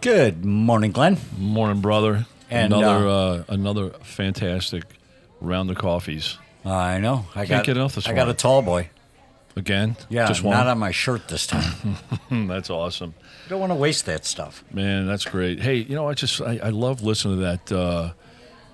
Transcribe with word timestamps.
Good 0.00 0.44
morning, 0.44 0.92
Glenn. 0.92 1.18
Morning, 1.36 1.80
brother. 1.82 2.26
And, 2.50 2.72
another 2.72 3.06
uh, 3.06 3.12
uh, 3.12 3.44
another 3.48 3.90
fantastic 4.02 4.84
round 5.40 5.70
of 5.70 5.76
coffees 5.76 6.36
I 6.64 6.98
know. 6.98 7.26
I 7.34 7.46
Can't 7.46 7.48
got 7.48 7.64
get 7.66 7.76
enough 7.76 7.94
this 7.94 8.08
I 8.08 8.12
got 8.14 8.28
a 8.28 8.34
tall 8.34 8.60
boy. 8.62 8.90
again. 9.56 9.96
Yeah, 10.08 10.26
just 10.26 10.42
one. 10.42 10.56
not 10.56 10.66
on 10.66 10.78
my 10.78 10.90
shirt 10.90 11.28
this 11.28 11.46
time. 11.46 11.96
That's 12.30 12.70
awesome, 12.70 13.14
Don't 13.48 13.60
want 13.60 13.70
to 13.70 13.76
waste 13.76 14.06
that 14.06 14.24
stuff. 14.24 14.64
man. 14.72 15.06
That's 15.06 15.24
great. 15.24 15.60
Hey, 15.60 15.76
you 15.76 15.94
know, 15.94 16.08
I 16.08 16.14
just 16.14 16.40
I, 16.40 16.58
I 16.62 16.70
love 16.70 17.02
listening 17.02 17.36
to 17.36 17.42
that 17.42 17.72
uh, 17.72 18.12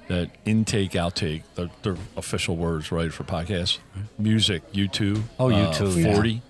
that 0.08 0.30
intake 0.44 0.92
outtake. 0.92 1.42
They're, 1.54 1.70
they're 1.82 1.96
official 2.16 2.56
words, 2.56 2.90
right, 2.92 3.12
for 3.12 3.24
podcasts. 3.24 3.78
Music, 4.18 4.62
YouTube. 4.72 5.22
Oh, 5.38 5.50
uh, 5.50 5.72
YouTube, 5.72 6.02
yeah. 6.02 6.40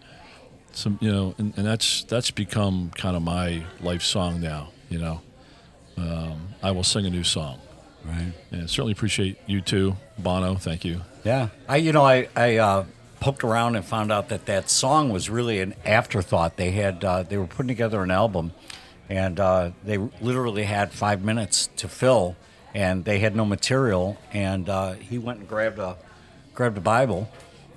Some, 0.77 0.99
you 1.01 1.11
know, 1.11 1.35
and, 1.39 1.55
and 1.57 1.67
that's 1.67 2.05
that's 2.05 2.31
become 2.31 2.91
kind 2.95 3.17
of 3.17 3.23
my 3.23 3.65
life 3.81 4.03
song 4.03 4.41
now. 4.43 4.69
You 4.91 4.99
know, 4.99 5.21
um, 5.97 6.49
I 6.63 6.71
will 6.73 6.85
sing 6.85 7.07
a 7.07 7.11
new 7.11 7.25
song, 7.25 7.59
Right. 8.05 8.33
and 8.51 8.69
certainly 8.69 8.93
appreciate 8.93 9.39
you 9.47 9.63
too, 9.63 9.97
Bono. 10.19 10.57
Thank 10.57 10.85
you. 10.85 11.01
Yeah. 11.25 11.49
I 11.67 11.77
you 11.79 11.93
know 11.93 12.05
I 12.05 12.29
I 12.37 12.57
uh, 12.59 12.85
poked 13.21 13.43
around 13.43 13.77
and 13.77 13.85
found 13.87 14.13
out 14.13 14.29
that 14.29 14.45
that 14.47 14.69
song 14.69 15.09
was 15.11 15.31
really 15.31 15.61
an 15.61 15.75
afterthought. 15.87 16.57
They 16.59 16.73
had 16.73 17.03
uh, 17.03 17.23
they 17.23 17.39
were 17.39 17.47
putting 17.47 17.69
together 17.69 18.03
an 18.03 18.11
album, 18.11 18.53
and 19.09 19.41
uh, 19.41 19.71
they 19.83 19.97
literally 20.21 20.65
had 20.65 20.93
five 20.93 21.25
minutes 21.25 21.71
to 21.79 21.89
fill, 21.89 22.37
and 22.75 23.07
they 23.07 23.19
had 23.21 23.35
no 23.35 23.47
material. 23.47 24.19
And 24.31 24.69
uh, 24.69 24.93
he 24.93 25.17
went 25.17 25.39
and 25.41 25.49
grabbed 25.49 25.79
a 25.79 25.97
grabbed 26.55 26.77
a 26.77 26.83
Bible, 26.83 27.31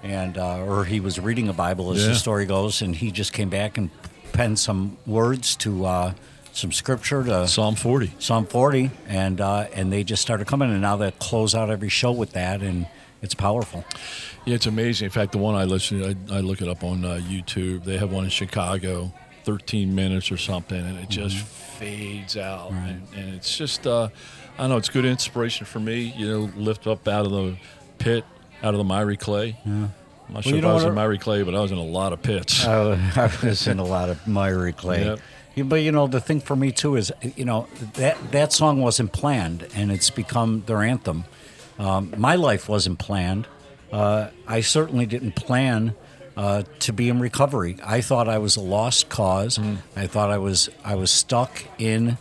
and 0.03 0.37
uh, 0.37 0.63
or 0.63 0.85
he 0.85 0.99
was 0.99 1.19
reading 1.19 1.47
a 1.49 1.53
Bible 1.53 1.91
as 1.91 2.01
Yeah. 2.01 2.09
the 2.09 2.15
story 2.15 2.45
goes, 2.45 2.81
and 2.81 2.95
he 2.95 3.11
just 3.11 3.33
came 3.33 3.49
back 3.49 3.77
and 3.77 3.89
penned 4.33 4.59
some 4.59 4.97
words 5.05 5.55
to 5.57 5.85
uh, 5.85 6.13
some 6.53 6.71
scripture 6.71 7.23
to 7.23 7.47
Psalm 7.47 7.75
forty. 7.75 8.11
Psalm 8.19 8.45
40, 8.45 8.91
and 9.07 9.39
uh, 9.41 9.67
and 9.73 9.91
they 9.91 10.03
just 10.03 10.21
started 10.21 10.47
coming, 10.47 10.69
and 10.71 10.81
now 10.81 10.95
they 10.97 11.11
close 11.19 11.53
out 11.55 11.69
every 11.69 11.89
show 11.89 12.11
with 12.11 12.31
that, 12.33 12.61
and 12.61 12.87
it's 13.21 13.33
powerful. 13.33 13.83
Yeah, 14.45 14.55
it's 14.55 14.65
amazing. 14.65 15.05
In 15.05 15.11
fact, 15.11 15.31
the 15.33 15.37
one 15.37 15.55
I 15.55 15.65
listen 15.65 16.03
I, 16.31 16.37
I 16.37 16.39
look 16.39 16.61
it 16.61 16.67
up 16.67 16.83
on 16.83 17.03
uh, 17.05 17.19
YouTube. 17.21 17.83
They 17.83 17.97
have 17.97 18.11
one 18.11 18.23
in 18.23 18.29
Chicago, 18.29 19.13
13 19.43 19.93
minutes 19.93 20.31
or 20.31 20.37
something, 20.37 20.79
and 20.79 20.97
it 20.99 21.09
just 21.09 21.37
fades 21.37 22.37
out. 22.37 22.71
And, 22.71 23.05
and 23.15 23.35
it's 23.35 23.57
just, 23.57 23.85
uh, 23.85 24.09
I 24.57 24.67
know, 24.67 24.77
it's 24.77 24.89
good 24.89 25.05
inspiration 25.05 25.65
for 25.65 25.79
me. 25.79 26.13
You 26.17 26.27
know, 26.27 26.49
lift 26.55 26.87
up 26.87 27.07
out 27.07 27.25
of 27.25 27.31
the 27.31 27.57
pit, 27.99 28.23
out 28.63 28.73
of 28.73 28.77
the 28.77 28.83
miry 28.83 29.17
clay. 29.17 29.57
Yeah. 29.65 29.89
I'm 30.27 30.33
not 30.35 30.43
sure 30.43 30.57
if 30.57 30.65
I 30.65 30.73
was 30.73 30.83
in 30.83 30.93
miry 30.93 31.17
clay, 31.17 31.41
but 31.43 31.55
I 31.55 31.59
was 31.59 31.71
in 31.71 31.77
a 31.77 31.83
lot 31.83 32.13
of 32.13 32.21
pits. 32.21 32.65
Uh, 32.65 32.97
I 33.15 33.45
was 33.45 33.67
in 33.67 33.79
a 33.79 33.83
lot 33.83 34.09
of 34.09 34.27
miry 34.27 34.73
clay. 34.73 35.05
Yep. 35.05 35.19
But 35.67 35.77
you 35.77 35.91
know, 35.91 36.07
the 36.07 36.21
thing 36.21 36.39
for 36.39 36.55
me 36.55 36.71
too 36.71 36.95
is, 36.95 37.11
you 37.35 37.45
know, 37.45 37.67
that 37.95 38.31
that 38.31 38.53
song 38.53 38.81
wasn't 38.81 39.11
planned, 39.11 39.67
and 39.75 39.91
it's 39.91 40.09
become 40.09 40.63
their 40.67 40.83
anthem. 40.83 41.25
Um, 41.79 42.13
my 42.17 42.35
life 42.35 42.69
wasn't 42.69 42.99
planned. 42.99 43.47
Uh, 43.91 44.29
I 44.47 44.61
certainly 44.61 45.05
didn't 45.05 45.35
plan 45.35 45.95
uh, 46.37 46.63
to 46.79 46.93
be 46.93 47.09
in 47.09 47.19
recovery. 47.19 47.77
I 47.83 48.01
thought 48.01 48.29
I 48.29 48.37
was 48.37 48.55
a 48.55 48.61
lost 48.61 49.09
cause. 49.09 49.59
I 49.95 50.07
thought 50.07 50.29
I 50.29 50.37
was 50.37 50.69
I 50.85 50.95
was 50.95 51.09
stuck 51.11 51.63
in 51.79 52.17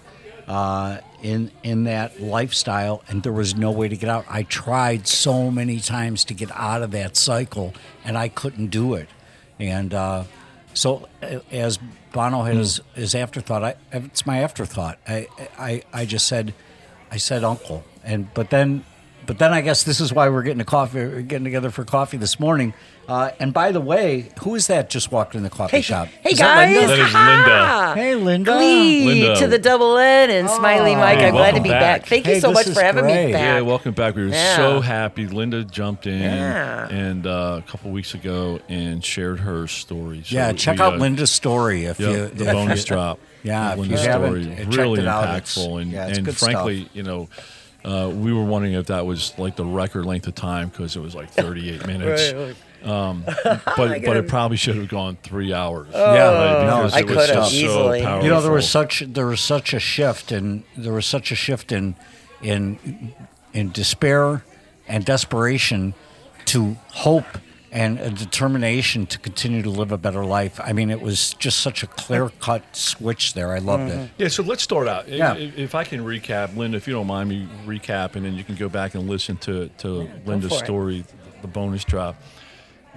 uh, 0.48 0.98
in 1.22 1.50
in 1.62 1.84
that 1.84 2.20
lifestyle, 2.20 3.02
and 3.08 3.22
there 3.22 3.32
was 3.32 3.56
no 3.56 3.70
way 3.70 3.88
to 3.88 3.96
get 3.96 4.08
out. 4.08 4.24
I 4.28 4.44
tried 4.44 5.06
so 5.06 5.50
many 5.50 5.80
times 5.80 6.24
to 6.26 6.34
get 6.34 6.50
out 6.52 6.82
of 6.82 6.90
that 6.92 7.16
cycle, 7.16 7.74
and 8.04 8.16
I 8.16 8.28
couldn't 8.28 8.68
do 8.68 8.94
it. 8.94 9.08
And 9.58 9.92
uh, 9.92 10.24
so, 10.74 11.08
as 11.50 11.78
Bono 12.12 12.42
had 12.42 12.56
his, 12.56 12.80
his 12.94 13.14
afterthought, 13.14 13.64
I, 13.64 13.74
it's 13.92 14.26
my 14.26 14.42
afterthought. 14.42 14.98
I, 15.06 15.26
I 15.58 15.82
I 15.92 16.04
just 16.06 16.26
said, 16.26 16.54
I 17.10 17.16
said 17.16 17.44
uncle, 17.44 17.84
and 18.04 18.32
but 18.34 18.50
then. 18.50 18.84
But 19.28 19.38
then 19.38 19.52
I 19.52 19.60
guess 19.60 19.82
this 19.84 20.00
is 20.00 20.10
why 20.10 20.30
we're 20.30 20.42
getting 20.42 20.62
a 20.62 20.64
coffee, 20.64 21.22
getting 21.22 21.44
together 21.44 21.70
for 21.70 21.84
coffee 21.84 22.16
this 22.16 22.40
morning. 22.40 22.72
Uh, 23.06 23.30
and 23.38 23.52
by 23.52 23.72
the 23.72 23.80
way, 23.80 24.30
who 24.40 24.54
is 24.54 24.68
that 24.68 24.88
just 24.88 25.12
walked 25.12 25.34
in 25.34 25.42
the 25.42 25.50
coffee 25.50 25.76
Hey, 25.76 25.82
shop? 25.82 26.08
hey 26.22 26.30
Is 26.30 26.38
that 26.38 26.54
guys! 26.66 26.74
Linda? 26.76 26.96
That 26.96 27.06
is 27.06 27.12
Ha! 27.12 27.92
Hey, 27.94 28.14
Linda. 28.14 28.52
Glee 28.54 29.04
Linda. 29.06 29.36
to 29.40 29.46
the 29.46 29.58
double 29.58 29.98
N 29.98 30.30
and 30.30 30.48
Smiley 30.48 30.94
Mike. 30.94 31.18
Hey, 31.18 31.26
I'm 31.28 31.34
glad 31.34 31.54
to 31.56 31.60
be 31.62 31.68
back. 31.68 32.00
back. 32.00 32.08
Thank 32.08 32.24
Hey, 32.24 32.36
you 32.36 32.40
so 32.40 32.52
much 32.52 32.68
for 32.68 32.80
having 32.80 33.04
great. 33.04 33.26
me 33.26 33.32
back. 33.32 33.42
Yeah, 33.42 33.60
welcome 33.60 33.92
back. 33.92 34.14
We 34.16 34.22
were 34.24 34.28
Yeah. 34.30 34.56
so 34.56 34.80
happy. 34.80 35.26
Linda 35.26 35.62
jumped 35.62 36.06
in 36.06 36.20
Yeah. 36.22 36.88
and 36.88 37.26
uh, 37.26 37.60
a 37.66 37.70
couple 37.70 37.90
weeks 37.90 38.14
ago 38.14 38.60
and 38.70 39.04
shared 39.04 39.40
her 39.40 39.66
story. 39.68 40.22
So 40.24 40.34
Yeah, 40.36 40.52
check 40.52 40.78
we, 40.78 40.82
out 40.84 40.94
uh, 40.94 40.96
Linda's 40.96 41.30
story 41.30 41.84
if 41.84 42.00
Yeah, 42.00 42.08
you 42.10 42.26
the 42.28 42.46
if 42.46 42.52
bonus 42.52 42.80
you- 42.80 42.86
drop. 42.96 43.18
Yeah, 43.42 43.72
if 43.72 43.78
Linda's 43.78 44.02
you 44.04 44.08
haven't, 44.10 44.42
story, 44.42 44.56
checked 44.56 44.76
really 44.76 45.00
it 45.02 45.06
out, 45.08 45.24
it's- 45.24 45.56
impactful, 45.56 45.82
and, 45.82 45.92
yeah, 45.92 46.06
it's 46.08 46.16
and 46.18 46.24
good 46.26 46.36
frankly, 46.36 46.88
you 46.94 47.02
know, 47.02 47.28
uh, 47.84 48.10
we 48.12 48.32
were 48.32 48.44
wondering 48.44 48.74
if 48.74 48.86
that 48.86 49.06
was 49.06 49.38
like 49.38 49.56
the 49.56 49.64
record 49.64 50.04
length 50.04 50.26
of 50.26 50.34
time 50.34 50.68
because 50.68 50.96
it 50.96 51.00
was 51.00 51.14
like 51.14 51.30
38 51.30 51.86
minutes. 51.86 52.56
Um, 52.84 53.24
but 53.44 53.76
but 53.76 54.16
it 54.16 54.28
probably 54.28 54.56
should 54.56 54.76
have 54.76 54.88
gone 54.88 55.16
three 55.22 55.52
hours. 55.52 55.88
Yeah, 55.92 56.00
right, 56.00 56.66
no, 56.66 56.76
because 56.76 56.94
I 56.94 57.02
was 57.02 57.14
could've 57.14 57.36
just 57.36 57.50
so 57.50 57.56
easily. 57.56 58.02
powerful. 58.02 58.24
You 58.24 58.30
know, 58.32 58.40
there 58.40 58.52
was 58.52 58.68
such 58.68 59.00
there 59.06 59.26
was 59.26 59.40
such 59.40 59.74
a 59.74 59.80
shift, 59.80 60.30
and 60.30 60.62
there 60.76 60.92
was 60.92 61.06
such 61.06 61.32
a 61.32 61.34
shift 61.34 61.72
in 61.72 61.96
in 62.40 63.12
in 63.52 63.72
despair 63.72 64.44
and 64.86 65.04
desperation 65.04 65.94
to 66.46 66.76
hope 66.92 67.26
and 67.78 68.00
a 68.00 68.10
determination 68.10 69.06
to 69.06 69.20
continue 69.20 69.62
to 69.62 69.70
live 69.70 69.92
a 69.92 69.96
better 69.96 70.24
life. 70.24 70.60
I 70.64 70.72
mean, 70.72 70.90
it 70.90 71.00
was 71.00 71.34
just 71.34 71.60
such 71.60 71.84
a 71.84 71.86
clear 71.86 72.28
cut 72.40 72.64
switch 72.74 73.34
there. 73.34 73.52
I 73.52 73.58
loved 73.58 73.92
it. 73.92 74.10
Yeah, 74.18 74.26
so 74.26 74.42
let's 74.42 74.64
start 74.64 74.88
out. 74.88 75.06
Yeah. 75.08 75.36
If, 75.36 75.56
if 75.56 75.74
I 75.76 75.84
can 75.84 76.00
recap, 76.00 76.56
Linda, 76.56 76.76
if 76.76 76.88
you 76.88 76.94
don't 76.94 77.06
mind 77.06 77.28
me 77.28 77.46
recapping, 77.66 78.16
and 78.16 78.24
then 78.26 78.34
you 78.34 78.42
can 78.42 78.56
go 78.56 78.68
back 78.68 78.96
and 78.96 79.08
listen 79.08 79.36
to, 79.38 79.68
to 79.78 80.10
Linda's 80.26 80.50
for 80.50 80.56
it. 80.56 80.64
story, 80.64 81.04
the 81.40 81.46
bonus 81.46 81.84
drop. 81.84 82.20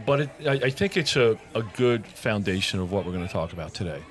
But 0.04 0.22
it, 0.22 0.30
I, 0.48 0.54
I 0.54 0.70
think 0.72 0.98
it's 0.98 1.16
a, 1.16 1.38
a 1.54 1.62
good 1.62 2.08
foundation 2.08 2.80
of 2.80 2.92
what 2.92 3.06
we're 3.06 3.12
going 3.12 3.28
to 3.28 3.32
talk 3.32 3.54
about 3.54 3.76
today. 3.76 4.02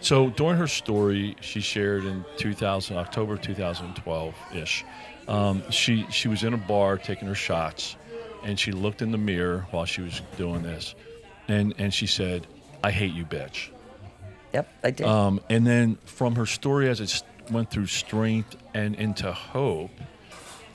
So 0.00 0.30
during 0.30 0.56
her 0.56 0.66
story, 0.66 1.36
she 1.40 1.60
shared 1.60 2.04
in 2.04 2.24
2000, 2.36 2.96
October 2.96 3.36
2012 3.36 4.34
ish. 4.54 4.84
Um, 5.28 5.62
she 5.70 6.04
she 6.10 6.26
was 6.28 6.42
in 6.42 6.52
a 6.52 6.58
bar 6.58 6.98
taking 6.98 7.28
her 7.28 7.34
shots, 7.34 7.96
and 8.44 8.58
she 8.60 8.72
looked 8.72 9.02
in 9.02 9.10
the 9.10 9.18
mirror 9.18 9.66
while 9.70 9.84
she 9.84 10.02
was 10.02 10.20
doing 10.36 10.62
this, 10.62 10.94
and 11.48 11.74
and 11.78 11.92
she 11.92 12.06
said, 12.06 12.46
"I 12.82 12.90
hate 12.90 13.12
you, 13.12 13.24
bitch." 13.24 13.70
Yep, 14.52 14.68
I 14.84 14.90
did. 14.90 15.06
Um, 15.06 15.40
and 15.50 15.66
then 15.66 15.96
from 16.04 16.36
her 16.36 16.46
story 16.46 16.88
as 16.88 17.00
it 17.00 17.22
went 17.50 17.70
through 17.70 17.86
strength 17.86 18.56
and 18.72 18.94
into 18.94 19.32
hope, 19.32 19.90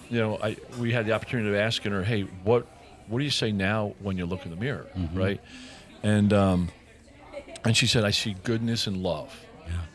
you 0.09 0.19
know, 0.19 0.37
I 0.41 0.57
we 0.79 0.91
had 0.91 1.05
the 1.05 1.13
opportunity 1.13 1.49
of 1.49 1.55
asking 1.55 1.91
her, 1.93 2.03
"Hey, 2.03 2.23
what 2.43 2.67
what 3.07 3.19
do 3.19 3.23
you 3.23 3.31
say 3.31 3.51
now 3.51 3.93
when 3.99 4.17
you 4.17 4.25
look 4.25 4.43
in 4.45 4.51
the 4.51 4.57
mirror?" 4.57 4.87
Right, 5.13 5.39
and 6.03 6.33
um, 6.33 6.69
and 7.63 7.77
she 7.77 7.87
said, 7.87 8.03
"I 8.03 8.11
see 8.11 8.35
goodness 8.43 8.87
and 8.87 8.97
love." 8.97 9.33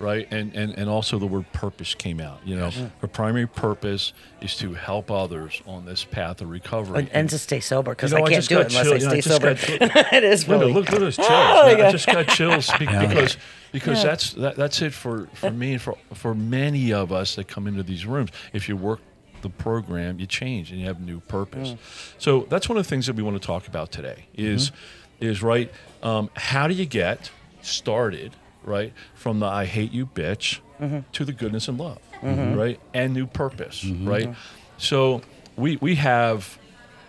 Right, 0.00 0.26
and, 0.30 0.54
and 0.54 0.72
and 0.76 0.88
also 0.90 1.18
the 1.18 1.26
word 1.26 1.50
purpose 1.52 1.94
came 1.94 2.20
out. 2.20 2.40
You 2.44 2.56
know, 2.56 2.70
her 3.00 3.06
primary 3.08 3.46
purpose 3.46 4.12
is 4.42 4.56
to 4.56 4.74
help 4.74 5.10
others 5.10 5.62
on 5.66 5.84
this 5.86 6.04
path 6.04 6.40
of 6.42 6.50
recovery. 6.50 6.98
and, 7.00 7.08
and 7.12 7.30
to 7.30 7.38
stay 7.38 7.60
sober 7.60 7.92
because 7.92 8.12
You 8.12 8.18
know, 8.18 8.24
I 8.24 8.26
I 8.26 8.30
can't 8.30 8.38
just 8.38 8.48
do 8.48 8.58
it 8.60 8.66
unless 8.74 8.84
chill- 8.84 8.92
I 8.92 8.96
yeah, 8.96 9.06
I 9.16 9.20
stay 9.20 9.20
just 9.20 9.82
sober. 9.82 10.08
it 10.16 10.24
is 10.24 10.48
Linda, 10.48 10.66
really. 10.66 10.74
look, 10.74 10.86
look 10.90 10.94
at 10.94 11.00
those 11.00 11.16
chills. 11.26 11.28
Oh, 11.30 11.66
man. 11.66 11.66
my 11.66 11.72
I 11.72 11.76
God. 11.76 11.90
just 11.92 12.06
got 12.06 12.26
chills 12.28 12.70
be- 12.78 12.86
because 12.86 13.36
because 13.72 14.02
that's 14.02 14.32
that, 14.34 14.56
that's 14.56 14.82
it 14.82 14.92
for, 14.92 15.28
for 15.34 15.50
me 15.50 15.72
and 15.74 15.80
for 15.82 15.96
for 16.12 16.34
many 16.34 16.92
of 16.92 17.12
us 17.12 17.36
that 17.36 17.48
come 17.48 17.66
into 17.66 17.82
these 17.82 18.04
rooms. 18.04 18.30
If 18.52 18.68
you 18.68 18.76
work 18.76 19.00
the 19.42 19.48
program, 19.50 20.18
you 20.18 20.26
change 20.26 20.70
and 20.70 20.80
you 20.80 20.86
have 20.86 21.00
new 21.00 21.20
purpose. 21.20 21.70
Mm. 21.70 21.78
So 22.18 22.46
that's 22.50 22.68
one 22.68 22.78
of 22.78 22.84
the 22.84 22.88
things 22.90 23.06
that 23.06 23.14
we 23.16 23.22
want 23.22 23.40
to 23.40 23.46
talk 23.46 23.68
about 23.68 23.92
today. 23.92 24.26
Is 24.34 24.70
Mm-hmm. 24.70 25.24
is 25.26 25.42
right. 25.42 25.70
Um, 26.02 26.30
how 26.34 26.66
do 26.68 26.74
you 26.74 26.86
get 26.86 27.30
started? 27.62 28.32
Right 28.64 28.92
from 29.14 29.40
the 29.40 29.46
I 29.46 29.66
hate 29.66 29.92
you, 29.92 30.06
bitch, 30.06 30.60
Mm-hmm. 30.80 31.00
to 31.12 31.24
the 31.24 31.32
goodness 31.32 31.68
and 31.68 31.78
love, 31.78 32.00
right, 32.22 32.80
and 32.92 33.14
new 33.14 33.26
purpose, 33.26 33.84
right. 33.84 34.34
So 34.78 35.22
we 35.56 35.76
we 35.76 35.94
have, 35.96 36.58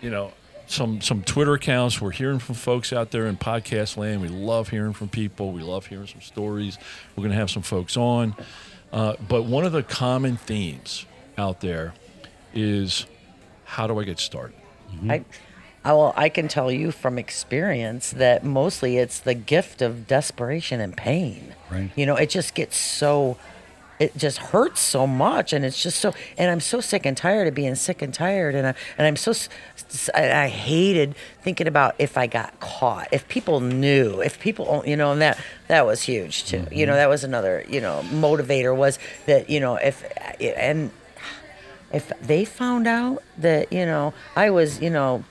you 0.00 0.08
know, 0.10 0.32
some 0.68 1.00
some 1.00 1.22
Twitter 1.24 1.54
accounts. 1.54 2.00
We're 2.00 2.10
hearing 2.12 2.38
from 2.38 2.54
folks 2.54 2.92
out 2.92 3.10
there 3.10 3.26
in 3.26 3.36
podcast 3.36 3.96
land. 3.96 4.20
We 4.22 4.28
love 4.28 4.68
hearing 4.68 4.92
from 4.92 5.08
people. 5.08 5.50
We 5.52 5.62
love 5.62 5.86
hearing 5.86 6.06
some 6.06 6.20
stories. 6.20 6.78
We're 7.16 7.22
going 7.22 7.32
to 7.32 7.38
have 7.38 7.50
some 7.50 7.62
folks 7.62 7.96
on. 7.96 8.36
Uh, 8.92 9.14
but 9.28 9.44
one 9.44 9.64
of 9.64 9.72
the 9.72 9.82
common 9.82 10.36
themes 10.36 11.06
out 11.36 11.60
there 11.60 11.92
is 12.54 13.04
how 13.64 13.86
do 13.88 13.98
I 13.98 14.04
get 14.04 14.20
started? 14.20 14.56
I, 15.08 15.24
I, 15.86 15.92
well, 15.92 16.12
I 16.16 16.28
can 16.30 16.48
tell 16.48 16.72
you 16.72 16.90
from 16.90 17.16
experience 17.16 18.10
that 18.10 18.42
mostly 18.42 18.98
it's 18.98 19.20
the 19.20 19.34
gift 19.34 19.80
of 19.80 20.08
desperation 20.08 20.80
and 20.80 20.96
pain. 20.96 21.54
Right. 21.70 21.92
You 21.94 22.06
know, 22.06 22.16
it 22.16 22.28
just 22.28 22.56
gets 22.56 22.76
so, 22.76 23.38
it 24.00 24.16
just 24.16 24.38
hurts 24.38 24.80
so 24.80 25.06
much, 25.06 25.52
and 25.52 25.64
it's 25.64 25.80
just 25.80 26.00
so. 26.00 26.12
And 26.36 26.50
I'm 26.50 26.58
so 26.58 26.80
sick 26.80 27.06
and 27.06 27.16
tired 27.16 27.46
of 27.46 27.54
being 27.54 27.76
sick 27.76 28.02
and 28.02 28.12
tired, 28.12 28.56
and 28.56 28.66
I, 28.66 28.74
and 28.98 29.06
I'm 29.06 29.14
so. 29.14 29.32
i 30.12 30.48
hated 30.48 31.14
thinking 31.42 31.68
about 31.68 31.94
if 32.00 32.18
I 32.18 32.26
got 32.26 32.58
caught, 32.58 33.06
if 33.12 33.28
people 33.28 33.60
knew, 33.60 34.20
if 34.20 34.40
people, 34.40 34.66
oh, 34.68 34.84
you 34.84 34.96
know, 34.96 35.12
and 35.12 35.22
that 35.22 35.38
that 35.68 35.86
was 35.86 36.02
huge 36.02 36.46
too. 36.46 36.56
You 36.56 36.62
mm-hmm. 36.62 36.86
know, 36.90 36.96
that 36.96 37.08
was 37.08 37.22
another, 37.22 37.64
you 37.68 37.80
know, 37.80 38.02
motivator 38.10 38.76
was 38.76 38.98
that 39.26 39.48
you 39.48 39.60
know 39.60 39.76
if 39.76 40.04
and 40.40 40.90
if 41.92 42.12
they 42.20 42.44
found 42.44 42.88
out 42.88 43.22
that 43.38 43.72
you 43.72 43.86
know 43.86 44.12
I 44.34 44.50
was 44.50 44.82
you 44.82 44.90
know 44.90 45.24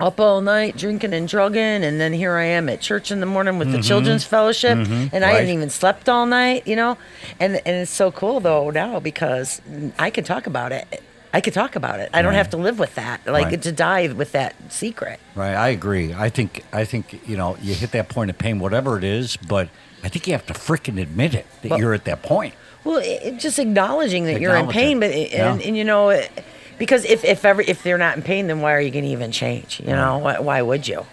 up 0.00 0.18
all 0.18 0.40
night 0.40 0.76
drinking 0.76 1.14
and 1.14 1.28
drugging 1.28 1.84
and 1.84 2.00
then 2.00 2.12
here 2.12 2.34
I 2.34 2.44
am 2.46 2.68
at 2.68 2.80
church 2.80 3.10
in 3.12 3.20
the 3.20 3.26
morning 3.26 3.58
with 3.58 3.70
the 3.70 3.80
children's 3.80 4.24
fellowship 4.24 4.72
and 4.76 4.86
I 4.88 4.94
Mm-hmm. 4.94 5.14
Right. 5.22 5.34
hadn't 5.34 5.50
even 5.50 5.70
slept 5.70 6.08
all 6.08 6.26
night 6.26 6.66
you 6.66 6.74
know 6.76 6.98
and 7.38 7.56
and 7.56 7.76
it's 7.76 7.90
so 7.92 8.10
cool 8.10 8.40
though 8.40 8.70
now 8.70 8.98
because 9.00 9.60
I 9.98 10.10
can 10.10 10.24
talk 10.24 10.46
about 10.48 10.72
it 10.72 11.02
I 11.32 11.40
can 11.40 11.52
talk 11.52 11.76
about 11.76 12.00
it 12.00 12.10
I 12.12 12.22
don't 12.22 12.30
Right. 12.32 12.38
have 12.38 12.50
to 12.50 12.56
live 12.56 12.78
with 12.78 12.94
that 12.96 13.24
like 13.26 13.46
Right. 13.46 13.62
to 13.62 13.72
die 13.72 14.08
with 14.12 14.32
that 14.32 14.54
secret 14.70 15.20
Right, 15.36 15.54
I 15.54 15.68
agree. 15.68 16.12
I 16.12 16.28
think 16.28 16.64
I 16.72 16.84
think 16.84 17.20
you 17.28 17.36
know 17.36 17.56
you 17.62 17.74
hit 17.74 17.92
that 17.92 18.08
point 18.08 18.30
of 18.30 18.38
pain, 18.38 18.58
whatever 18.58 18.98
it 18.98 19.04
is, 19.04 19.36
but 19.36 19.68
I 20.02 20.08
think 20.08 20.26
you 20.26 20.32
have 20.32 20.46
to 20.46 20.54
freaking 20.54 21.00
admit 21.00 21.34
it 21.34 21.46
that 21.62 21.70
Well- 21.70 21.78
you're 21.80 21.94
at 21.94 22.04
that 22.04 22.22
point. 22.22 22.54
Well, 22.84 23.00
it, 23.02 23.38
just 23.38 23.58
acknowledging 23.58 24.26
that 24.26 24.40
you're 24.42 24.54
in 24.54 24.68
pain, 24.68 24.98
it. 24.98 25.00
but 25.00 25.10
it, 25.10 25.32
Yeah. 25.32 25.52
and, 25.54 25.62
and 25.62 25.74
you 25.74 25.84
know, 25.84 26.10
it, 26.10 26.30
because 26.78 27.04
if 27.04 27.24
if 27.24 27.44
ever 27.44 27.62
if 27.62 27.82
they're 27.82 27.98
not 27.98 28.16
in 28.16 28.22
pain, 28.22 28.46
then 28.46 28.60
why 28.60 28.72
are 28.74 28.80
you 28.80 28.90
going 28.90 29.04
to 29.04 29.10
even 29.10 29.32
change? 29.32 29.80
You 29.80 29.92
know, 29.92 30.18
why, 30.18 30.38
why 30.38 30.62
would 30.62 30.86
you? 30.88 31.06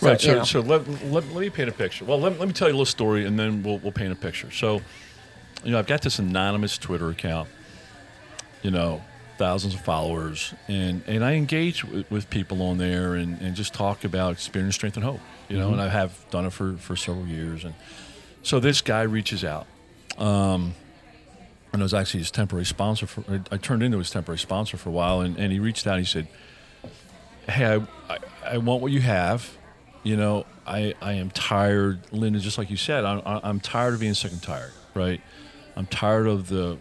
right. 0.00 0.22
you 0.22 0.30
So, 0.30 0.34
know. 0.38 0.44
so 0.44 0.60
let, 0.60 0.88
let, 1.04 1.26
let 1.32 1.36
me 1.36 1.50
paint 1.50 1.68
a 1.68 1.72
picture. 1.72 2.04
Well, 2.04 2.20
let, 2.20 2.38
let 2.38 2.48
me 2.48 2.54
tell 2.54 2.68
you 2.68 2.72
a 2.74 2.76
little 2.76 2.84
story, 2.84 3.24
and 3.24 3.38
then 3.38 3.62
we'll, 3.62 3.78
we'll 3.78 3.92
paint 3.92 4.12
a 4.12 4.16
picture. 4.16 4.50
So, 4.50 4.80
you 5.62 5.70
know, 5.72 5.78
I've 5.78 5.86
got 5.86 6.02
this 6.02 6.18
anonymous 6.18 6.78
Twitter 6.78 7.08
account. 7.10 7.48
You 8.62 8.70
know, 8.70 9.02
thousands 9.36 9.74
of 9.74 9.80
followers, 9.80 10.54
and 10.68 11.02
and 11.06 11.22
I 11.22 11.34
engage 11.34 11.84
with, 11.84 12.10
with 12.10 12.30
people 12.30 12.62
on 12.62 12.78
there, 12.78 13.14
and, 13.14 13.40
and 13.42 13.54
just 13.54 13.74
talk 13.74 14.04
about 14.04 14.32
experience, 14.32 14.74
strength, 14.74 14.96
and 14.96 15.04
hope. 15.04 15.20
You 15.48 15.58
know, 15.58 15.72
and 15.72 15.80
I 15.82 15.88
have 15.88 16.24
done 16.30 16.46
it 16.46 16.52
for 16.54 16.74
for 16.78 16.96
several 16.96 17.26
years, 17.26 17.64
and 17.64 17.74
so 18.42 18.60
this 18.60 18.80
guy 18.80 19.02
reaches 19.02 19.44
out. 19.44 19.66
Um, 20.16 20.74
and 21.74 21.82
I 21.82 21.84
was 21.84 21.92
actually 21.92 22.20
his 22.20 22.30
temporary 22.30 22.64
sponsor 22.64 23.06
for. 23.06 23.24
I, 23.28 23.40
I 23.50 23.56
turned 23.56 23.82
into 23.82 23.98
his 23.98 24.08
temporary 24.08 24.38
sponsor 24.38 24.76
for 24.76 24.90
a 24.90 24.92
while, 24.92 25.20
and, 25.20 25.36
and 25.36 25.52
he 25.52 25.58
reached 25.58 25.86
out. 25.88 25.96
and 25.96 26.06
He 26.06 26.10
said, 26.10 26.28
"Hey, 27.48 27.66
I, 27.66 27.76
I, 28.08 28.18
I 28.52 28.58
want 28.58 28.80
what 28.80 28.92
you 28.92 29.00
have. 29.00 29.56
You 30.04 30.16
know, 30.16 30.46
I, 30.66 30.94
I 31.02 31.14
am 31.14 31.30
tired, 31.30 32.00
Linda. 32.12 32.38
Just 32.38 32.58
like 32.58 32.70
you 32.70 32.76
said, 32.76 33.04
I'm, 33.04 33.22
I'm 33.24 33.60
tired 33.60 33.94
of 33.94 34.00
being 34.00 34.14
sick 34.14 34.30
and 34.30 34.40
tired. 34.40 34.70
Right? 34.94 35.20
I'm 35.74 35.86
tired 35.86 36.28
of 36.28 36.48
the 36.48 36.78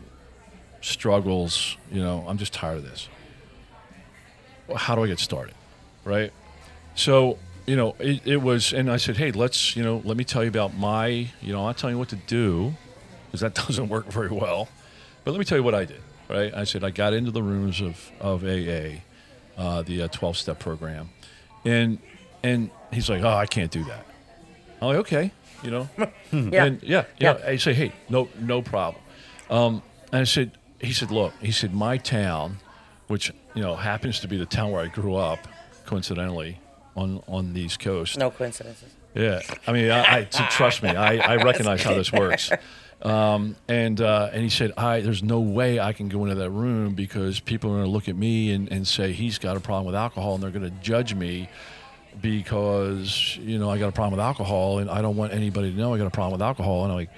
struggles. 0.81 1.75
You 1.91 2.03
know, 2.03 2.23
I'm 2.27 2.37
just 2.37 2.53
tired 2.53 2.77
of 2.77 2.83
this. 2.83 3.09
Well, 4.67 4.77
how 4.77 4.93
do 4.93 5.03
I 5.03 5.07
get 5.07 5.19
started? 5.19 5.55
Right? 6.05 6.31
So." 6.95 7.39
You 7.65 7.77
know, 7.77 7.95
it, 7.97 8.27
it 8.27 8.41
was, 8.41 8.73
and 8.73 8.91
I 8.91 8.97
said, 8.97 9.15
"Hey, 9.15 9.31
let's, 9.31 9.77
you 9.77 9.83
know, 9.83 10.01
let 10.03 10.17
me 10.17 10.25
tell 10.25 10.43
you 10.43 10.49
about 10.49 10.75
my, 10.75 11.07
you 11.41 11.53
know, 11.53 11.65
not 11.65 11.77
telling 11.77 11.95
you 11.95 11.97
what 11.97 12.09
to 12.09 12.17
do, 12.17 12.73
because 13.25 13.39
that 13.39 13.55
doesn't 13.67 13.87
work 13.87 14.11
very 14.11 14.27
well. 14.27 14.67
But 15.23 15.31
let 15.31 15.39
me 15.39 15.45
tell 15.45 15.57
you 15.57 15.63
what 15.63 15.75
I 15.75 15.85
did. 15.85 16.01
Right? 16.29 16.53
I 16.53 16.63
said 16.63 16.83
I 16.83 16.89
got 16.89 17.13
into 17.13 17.31
the 17.31 17.43
rooms 17.43 17.81
of 17.81 18.11
of 18.19 18.43
AA, 18.43 19.01
uh, 19.57 19.81
the 19.83 20.07
twelve 20.11 20.37
step 20.37 20.59
program, 20.59 21.09
and 21.65 21.99
and 22.43 22.69
he's 22.91 23.09
like, 23.09 23.23
oh, 23.23 23.29
I 23.33 23.45
can't 23.45 23.71
do 23.71 23.83
that. 23.85 24.05
I'm 24.81 24.87
like, 24.89 24.97
okay, 24.97 25.31
you 25.63 25.71
know, 25.71 25.89
Yeah. 25.97 26.07
and 26.65 26.83
yeah, 26.83 27.05
yeah. 27.19 27.37
I 27.45 27.55
say, 27.57 27.73
hey, 27.73 27.91
no, 28.09 28.27
no 28.39 28.61
problem. 28.61 29.01
Um, 29.49 29.81
and 30.11 30.21
I 30.21 30.23
said, 30.25 30.51
he 30.81 30.91
said, 30.93 31.09
look, 31.11 31.33
he 31.41 31.51
said, 31.51 31.73
my 31.73 31.97
town, 31.97 32.57
which 33.07 33.31
you 33.53 33.61
know 33.61 33.75
happens 33.75 34.19
to 34.21 34.27
be 34.27 34.37
the 34.37 34.45
town 34.45 34.71
where 34.71 34.81
I 34.83 34.87
grew 34.87 35.15
up, 35.15 35.39
coincidentally, 35.85 36.59
on 36.95 37.21
on 37.27 37.53
the 37.53 37.61
East 37.61 37.79
Coast. 37.79 38.17
no 38.17 38.31
coincidences. 38.31 38.89
Yeah, 39.15 39.41
I 39.67 39.71
mean, 39.73 39.91
I, 39.91 40.19
I 40.19 40.23
trust 40.23 40.81
me, 40.81 40.89
I, 40.89 41.17
I 41.33 41.35
recognize 41.43 41.83
how 41.83 41.93
this 41.93 42.11
works. 42.11 42.49
Um, 43.03 43.57
and 43.67 43.99
uh, 43.99 44.29
and 44.31 44.41
he 44.43 44.49
said, 44.49 44.71
I 44.77 45.01
there's 45.01 45.21
no 45.21 45.41
way 45.41 45.79
I 45.79 45.91
can 45.91 46.07
go 46.07 46.23
into 46.23 46.35
that 46.35 46.49
room 46.49 46.95
because 46.95 47.39
people 47.41 47.69
are 47.71 47.73
going 47.75 47.85
to 47.85 47.91
look 47.91 48.07
at 48.07 48.15
me 48.15 48.51
and, 48.51 48.71
and 48.71 48.87
say 48.87 49.11
he's 49.11 49.37
got 49.37 49.57
a 49.57 49.59
problem 49.59 49.85
with 49.85 49.95
alcohol, 49.95 50.35
and 50.35 50.43
they're 50.43 50.51
going 50.51 50.63
to 50.63 50.81
judge 50.81 51.13
me 51.13 51.49
because 52.21 53.37
you 53.41 53.59
know 53.59 53.69
I 53.69 53.77
got 53.77 53.89
a 53.89 53.91
problem 53.91 54.17
with 54.17 54.25
alcohol, 54.25 54.79
and 54.79 54.89
I 54.89 55.01
don't 55.01 55.17
want 55.17 55.33
anybody 55.33 55.71
to 55.71 55.77
know 55.77 55.93
I 55.93 55.97
got 55.97 56.07
a 56.07 56.11
problem 56.11 56.33
with 56.33 56.41
alcohol. 56.41 56.83
And 56.83 56.91
I'm 56.93 56.97
like, 56.97 57.09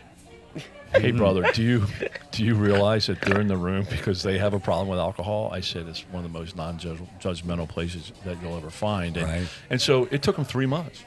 Hey 0.93 1.11
brother, 1.11 1.43
do 1.53 1.61
you 1.61 1.85
do 2.31 2.43
you 2.43 2.55
realize 2.55 3.05
that 3.07 3.21
they're 3.21 3.39
in 3.41 3.47
the 3.47 3.57
room 3.57 3.85
because 3.89 4.23
they 4.23 4.37
have 4.37 4.53
a 4.53 4.59
problem 4.59 4.87
with 4.87 4.97
alcohol? 4.99 5.49
I 5.53 5.59
said 5.59 5.87
it's 5.87 6.01
one 6.11 6.25
of 6.25 6.31
the 6.31 6.37
most 6.39 6.55
non-judgmental 6.55 7.69
places 7.69 8.11
that 8.23 8.41
you'll 8.41 8.57
ever 8.57 8.69
find, 8.69 9.17
and, 9.17 9.27
Right. 9.27 9.47
and 9.69 9.81
so 9.81 10.07
it 10.11 10.23
took 10.23 10.37
him 10.37 10.45
three 10.45 10.65
months 10.65 11.03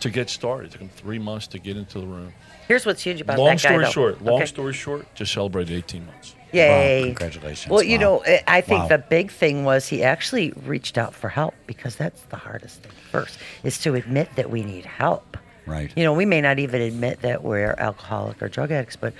to 0.00 0.10
get 0.10 0.28
started. 0.30 0.66
It 0.66 0.72
took 0.72 0.80
him 0.82 0.90
three 0.90 1.18
months 1.18 1.46
to 1.48 1.58
get 1.58 1.76
into 1.76 1.98
the 1.98 2.06
room. 2.06 2.32
Here's 2.68 2.86
what's 2.86 3.02
huge 3.02 3.20
about 3.20 3.38
long 3.38 3.48
that 3.56 3.62
guy. 3.62 3.68
story 3.68 3.84
though. 3.84 3.90
short, 3.90 4.22
long 4.22 4.36
Okay. 4.36 4.46
story 4.46 4.72
short, 4.72 5.14
just 5.14 5.32
celebrated 5.32 5.74
18 5.76 6.06
months. 6.06 6.34
Yay! 6.52 7.00
Wow, 7.00 7.06
congratulations. 7.06 7.70
Well, 7.70 7.82
you 7.82 7.96
Wow. 7.96 8.02
know, 8.02 8.22
I- 8.26 8.42
I 8.46 8.60
think 8.60 8.82
Wow. 8.82 8.88
the 8.88 8.98
big 8.98 9.30
thing 9.30 9.64
was 9.64 9.88
he 9.88 10.02
actually 10.02 10.52
reached 10.66 10.98
out 10.98 11.14
for 11.14 11.30
help 11.30 11.54
because 11.66 11.96
that's 11.96 12.20
the 12.28 12.36
hardest 12.36 12.82
thing 12.82 12.92
first 13.10 13.38
is 13.64 13.78
to 13.78 13.94
admit 13.94 14.28
that 14.36 14.50
we 14.50 14.62
need 14.62 14.84
help. 14.84 15.36
Right. 15.66 15.90
You 15.96 16.04
know, 16.04 16.12
we 16.12 16.26
may 16.26 16.40
not 16.40 16.58
even 16.58 16.82
admit 16.82 17.22
that 17.22 17.42
we're 17.42 17.74
alcoholic 17.78 18.42
or 18.42 18.48
drug 18.48 18.70
addicts, 18.70 18.96
but 18.96 19.14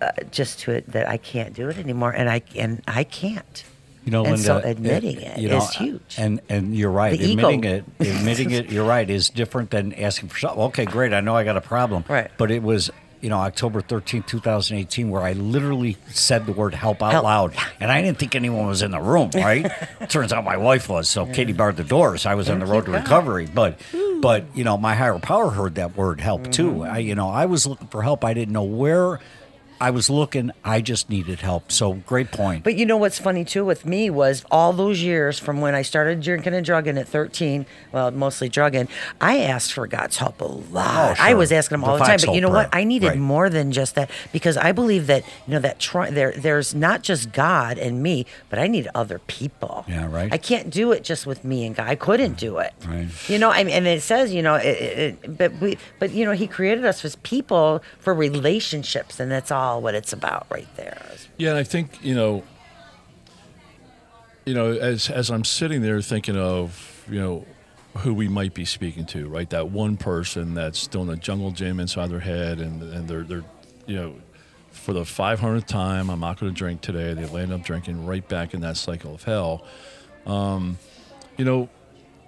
uh, 0.00 0.12
just 0.30 0.60
to 0.60 0.70
it 0.72 0.90
that 0.92 1.06
I 1.06 1.18
can't 1.18 1.52
do 1.52 1.68
it 1.68 1.76
anymore, 1.76 2.12
and 2.12 2.30
I 2.30 2.40
and 2.56 2.80
I 2.88 3.04
can't. 3.04 3.64
You 4.04 4.12
know, 4.12 4.20
And 4.24 4.32
Linda, 4.32 4.44
so 4.44 4.56
admitting 4.58 5.20
it 5.20 5.38
you 5.38 5.48
know, 5.48 5.58
is 5.58 5.70
huge. 5.74 6.14
And 6.16 6.40
and 6.48 6.74
you're 6.74 6.90
right. 6.90 7.18
The 7.18 7.32
admitting 7.32 7.64
ego. 7.64 7.84
it, 7.98 8.08
admitting 8.08 8.50
it, 8.50 8.70
you're 8.70 8.86
right, 8.86 9.08
is 9.08 9.28
different 9.28 9.70
than 9.70 9.92
asking 9.94 10.30
for 10.30 10.38
something. 10.38 10.62
Okay, 10.64 10.84
great. 10.86 11.12
I 11.12 11.20
know 11.20 11.36
I 11.36 11.44
got 11.44 11.56
a 11.56 11.60
problem. 11.60 12.04
Right. 12.08 12.30
But 12.38 12.50
it 12.50 12.62
was, 12.62 12.90
you 13.20 13.28
know, 13.28 13.36
October 13.36 13.82
13, 13.82 14.22
2018, 14.22 15.10
where 15.10 15.20
I 15.20 15.34
literally 15.34 15.98
said 16.08 16.46
the 16.46 16.52
word 16.52 16.72
help 16.74 17.02
out 17.02 17.12
Help. 17.12 17.24
loud. 17.24 17.54
And 17.78 17.92
I 17.92 18.00
didn't 18.00 18.18
think 18.18 18.34
anyone 18.34 18.66
was 18.66 18.80
in 18.80 18.90
the 18.90 19.00
room, 19.00 19.30
right? 19.34 19.70
Turns 20.08 20.32
out 20.32 20.44
my 20.44 20.56
wife 20.56 20.88
was. 20.88 21.06
So 21.10 21.26
Katie 21.26 21.52
barred 21.52 21.76
the 21.76 21.84
doors. 21.84 22.24
I 22.24 22.34
was 22.34 22.48
on 22.48 22.58
the 22.58 22.66
road 22.66 22.86
to 22.86 22.92
recovery. 22.92 23.46
But, 23.52 23.78
but, 24.22 24.44
you 24.54 24.64
know, 24.64 24.78
my 24.78 24.94
higher 24.94 25.18
power 25.18 25.50
heard 25.50 25.74
that 25.74 25.94
word 25.94 26.20
help 26.22 26.50
too. 26.50 26.70
Mm-hmm. 26.72 26.94
I, 26.94 26.98
you 26.98 27.14
know, 27.14 27.28
I 27.28 27.44
was 27.44 27.66
looking 27.66 27.88
for 27.88 28.02
help. 28.02 28.24
I 28.24 28.32
didn't 28.32 28.54
know 28.54 28.62
where 28.64 29.20
I 29.80 29.90
was 29.90 30.10
looking. 30.10 30.50
I 30.64 30.80
just 30.82 31.08
needed 31.08 31.40
help. 31.40 31.72
So 31.72 31.94
great 31.94 32.30
point. 32.30 32.64
But 32.64 32.74
you 32.76 32.84
know 32.84 32.96
what's 32.98 33.18
funny 33.18 33.44
too 33.44 33.64
with 33.64 33.86
me 33.86 34.10
was 34.10 34.44
all 34.50 34.72
those 34.72 35.02
years 35.02 35.38
from 35.38 35.60
when 35.60 35.74
I 35.74 35.82
started 35.82 36.20
drinking 36.20 36.54
and 36.54 36.66
drugging 36.66 36.98
at 36.98 37.08
13, 37.08 37.64
well, 37.92 38.10
mostly 38.10 38.48
drugging, 38.48 38.88
I 39.20 39.38
asked 39.40 39.72
for 39.72 39.86
God's 39.86 40.18
help 40.18 40.40
a 40.40 40.44
lot. 40.44 41.16
Oh, 41.18 41.22
I 41.22 41.34
was 41.34 41.50
asking 41.52 41.76
him 41.76 41.84
all 41.84 41.94
The 41.94 42.00
the 42.00 42.04
time. 42.04 42.18
But 42.26 42.34
you 42.34 42.40
know 42.42 42.50
what? 42.50 42.68
I 42.74 42.84
needed 42.84 43.06
Right. 43.08 43.18
more 43.18 43.48
than 43.48 43.72
just 43.72 43.94
that 43.94 44.10
because 44.32 44.56
I 44.58 44.72
believe 44.72 45.06
that 45.06 45.24
you 45.46 45.54
know 45.54 45.60
that 45.60 45.78
try, 45.78 46.10
there 46.10 46.32
there's 46.36 46.74
not 46.74 47.02
just 47.02 47.32
God 47.32 47.78
and 47.78 48.02
me, 48.02 48.26
but 48.50 48.58
I 48.58 48.66
need 48.66 48.88
other 48.94 49.18
people. 49.20 49.84
Yeah, 49.88 50.06
right. 50.10 50.30
I 50.32 50.36
can't 50.38 50.68
do 50.70 50.92
it 50.92 51.04
just 51.04 51.26
with 51.26 51.44
me 51.44 51.64
and 51.64 51.74
God. 51.74 51.88
I 51.88 51.94
couldn't 51.94 52.36
do 52.36 52.58
it. 52.58 52.74
Right. 52.86 53.08
You 53.30 53.38
know, 53.38 53.50
I 53.50 53.64
mean, 53.64 53.74
and 53.74 53.86
it 53.86 54.02
says, 54.02 54.32
you 54.34 54.42
know, 54.42 54.56
it, 54.56 54.66
it- 54.66 55.38
but 55.38 55.52
we, 55.60 55.78
but 55.98 56.10
you 56.10 56.24
know, 56.26 56.32
He 56.32 56.46
created 56.46 56.84
us 56.84 57.02
as 57.04 57.16
people 57.16 57.82
for 57.98 58.12
relationships, 58.12 59.18
and 59.20 59.30
that's 59.30 59.50
all 59.50 59.69
what 59.78 59.94
it's 59.94 60.12
about, 60.12 60.46
right 60.50 60.68
there. 60.76 61.00
Yeah, 61.36 61.50
and 61.50 61.58
I 61.58 61.62
think 61.62 62.02
you 62.02 62.14
know, 62.14 62.42
you 64.44 64.54
know, 64.54 64.72
as 64.72 65.10
as 65.10 65.30
I'm 65.30 65.44
sitting 65.44 65.82
there 65.82 66.00
thinking 66.00 66.36
of 66.36 67.06
you 67.08 67.20
know 67.20 67.46
who 67.98 68.14
we 68.14 68.28
might 68.28 68.54
be 68.54 68.64
speaking 68.64 69.04
to, 69.06 69.28
right? 69.28 69.48
That 69.50 69.70
one 69.70 69.96
person 69.96 70.54
that's 70.54 70.86
doing 70.86 71.08
a 71.08 71.16
jungle 71.16 71.50
gym 71.50 71.80
inside 71.80 72.10
their 72.10 72.20
head, 72.20 72.60
and 72.60 72.82
and 72.82 73.08
they're 73.08 73.22
they're 73.22 73.44
you 73.86 73.96
know. 73.96 74.14
For 74.72 74.92
the 74.92 75.00
500th 75.00 75.66
time, 75.66 76.08
I'm 76.08 76.20
not 76.20 76.38
going 76.38 76.50
to 76.50 76.56
drink 76.56 76.80
today. 76.80 77.12
They 77.12 77.26
land 77.26 77.52
up 77.52 77.62
drinking 77.62 78.06
right 78.06 78.26
back 78.26 78.54
in 78.54 78.60
that 78.60 78.76
cycle 78.76 79.14
of 79.14 79.24
hell. 79.24 79.64
Um, 80.24 80.78
you 81.36 81.44
know, 81.44 81.68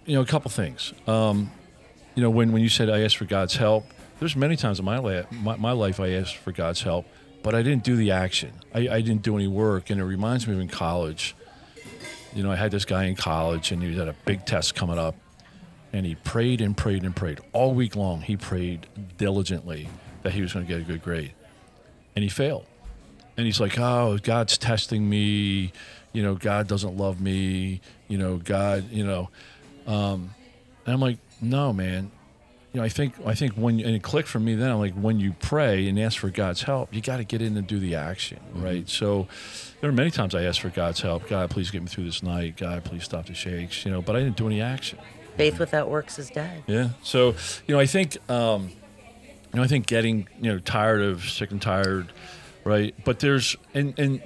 you 0.04 0.16
know, 0.16 0.22
a 0.22 0.26
couple 0.26 0.50
things. 0.50 0.92
Um, 1.06 1.50
you 2.14 2.22
know, 2.22 2.30
when, 2.30 2.52
when 2.52 2.62
you 2.62 2.68
said 2.68 2.90
I 2.90 3.02
asked 3.02 3.16
for 3.16 3.24
God's 3.24 3.56
help, 3.56 3.86
there's 4.18 4.36
many 4.36 4.56
times 4.56 4.78
in 4.78 4.84
my, 4.84 4.98
la- 4.98 5.22
my, 5.30 5.56
my 5.56 5.72
life 5.72 6.00
I 6.00 6.10
asked 6.10 6.36
for 6.36 6.52
God's 6.52 6.82
help, 6.82 7.06
but 7.42 7.54
I 7.54 7.62
didn't 7.62 7.84
do 7.84 7.96
the 7.96 8.10
action. 8.12 8.52
I, 8.74 8.88
I 8.88 9.00
didn't 9.00 9.22
do 9.22 9.36
any 9.36 9.48
work. 9.48 9.90
And 9.90 10.00
it 10.00 10.04
reminds 10.04 10.46
me 10.46 10.54
of 10.54 10.60
in 10.60 10.68
college. 10.68 11.34
You 12.34 12.42
know, 12.42 12.50
I 12.50 12.56
had 12.56 12.70
this 12.70 12.84
guy 12.84 13.04
in 13.04 13.16
college 13.16 13.72
and 13.72 13.82
he 13.82 13.96
had 13.96 14.08
a 14.08 14.14
big 14.24 14.46
test 14.46 14.74
coming 14.74 14.98
up. 14.98 15.14
And 15.92 16.06
he 16.06 16.14
prayed 16.14 16.60
and 16.60 16.76
prayed 16.76 17.02
and 17.04 17.14
prayed. 17.14 17.40
All 17.52 17.74
week 17.74 17.96
long, 17.96 18.22
he 18.22 18.36
prayed 18.36 18.86
diligently 19.18 19.88
that 20.22 20.32
he 20.32 20.40
was 20.40 20.52
going 20.54 20.64
to 20.66 20.72
get 20.72 20.80
a 20.80 20.84
good 20.84 21.02
grade. 21.02 21.34
And 22.16 22.22
he 22.22 22.28
failed. 22.28 22.66
and 23.36 23.46
he's 23.46 23.60
like, 23.60 23.78
"Oh, 23.78 24.18
God's 24.22 24.58
testing 24.58 25.08
me. 25.08 25.72
You 26.12 26.22
know, 26.22 26.34
God 26.34 26.68
doesn't 26.68 26.96
love 26.96 27.20
me. 27.20 27.80
You 28.08 28.18
know, 28.18 28.36
God. 28.38 28.90
You 28.90 29.04
know." 29.06 29.30
Um, 29.86 30.34
and 30.84 30.94
I'm 30.94 31.00
like, 31.00 31.18
"No, 31.40 31.72
man. 31.72 32.10
You 32.72 32.80
know, 32.80 32.84
I 32.84 32.88
think 32.88 33.14
I 33.26 33.34
think 33.34 33.52
when 33.52 33.80
and 33.80 33.94
it 33.94 34.02
clicked 34.02 34.28
for 34.28 34.40
me 34.40 34.54
then. 34.54 34.70
I'm 34.70 34.78
like, 34.78 34.94
when 34.94 35.20
you 35.20 35.34
pray 35.40 35.88
and 35.88 36.00
ask 36.00 36.18
for 36.18 36.30
God's 36.30 36.62
help, 36.62 36.94
you 36.94 37.02
got 37.02 37.18
to 37.18 37.24
get 37.24 37.42
in 37.42 37.56
and 37.56 37.66
do 37.66 37.78
the 37.78 37.96
action, 37.96 38.40
right? 38.54 38.88
So, 38.88 39.28
there 39.80 39.90
are 39.90 39.92
many 39.92 40.10
times 40.10 40.34
I 40.34 40.44
asked 40.44 40.60
for 40.60 40.70
God's 40.70 41.02
help. 41.02 41.28
God, 41.28 41.50
please 41.50 41.70
get 41.70 41.82
me 41.82 41.88
through 41.88 42.04
this 42.04 42.22
night. 42.22 42.56
God, 42.56 42.82
please 42.84 43.04
stop 43.04 43.26
the 43.26 43.34
shakes. 43.34 43.84
You 43.84 43.90
know, 43.90 44.00
but 44.00 44.16
I 44.16 44.20
didn't 44.20 44.36
do 44.38 44.46
any 44.46 44.62
action. 44.62 44.98
Faith 45.36 45.58
without 45.58 45.88
works 45.88 46.18
is 46.18 46.30
dead. 46.30 46.62
Yeah. 46.66 46.90
So, 47.02 47.34
you 47.66 47.74
know, 47.74 47.80
I 47.80 47.86
think, 47.86 48.16
um, 48.30 48.68
you 48.68 49.56
know, 49.58 49.62
I 49.62 49.66
think 49.66 49.86
getting, 49.86 50.28
you 50.40 50.52
know, 50.52 50.58
tired 50.58 51.02
of 51.02 51.24
sick 51.24 51.50
and 51.50 51.60
tired, 51.60 52.12
right? 52.64 52.94
But 53.04 53.20
there's, 53.20 53.56
and, 53.74 53.98
and, 53.98 54.22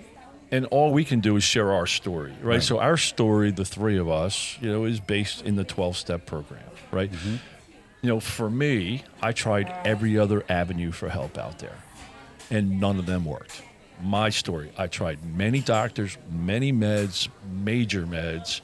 and 0.51 0.67
all 0.67 0.93
we 0.93 1.05
can 1.05 1.21
do 1.21 1.37
is 1.37 1.45
share 1.45 1.73
our 1.73 1.87
story, 1.87 2.35
right? 2.43 2.63
So 2.63 2.79
our 2.79 2.97
story, 2.97 3.51
the 3.51 3.65
three 3.65 3.99
of 3.99 4.09
us, 4.09 4.57
you 4.61 4.71
know, 4.71 4.85
is 4.85 5.01
based 5.01 5.43
in 5.43 5.57
the 5.57 5.65
12 5.65 5.97
step 5.97 6.27
program, 6.27 6.63
right? 6.91 7.11
You 8.07 8.13
know, 8.13 8.21
for 8.21 8.49
me, 8.49 9.03
I 9.21 9.33
tried 9.33 9.69
every 9.85 10.17
other 10.17 10.45
avenue 10.49 10.93
for 10.93 11.09
help 11.09 11.37
out 11.37 11.59
there 11.59 11.77
and 12.53 12.79
none 12.79 13.01
of 13.01 13.07
them 13.07 13.25
worked. 13.25 13.65
My 14.01 14.29
story, 14.29 14.71
I 14.79 14.87
tried 14.87 15.25
many 15.25 15.59
doctors, 15.59 16.17
many 16.31 16.73
meds, 16.73 17.29
major 17.51 18.07
meds. 18.07 18.61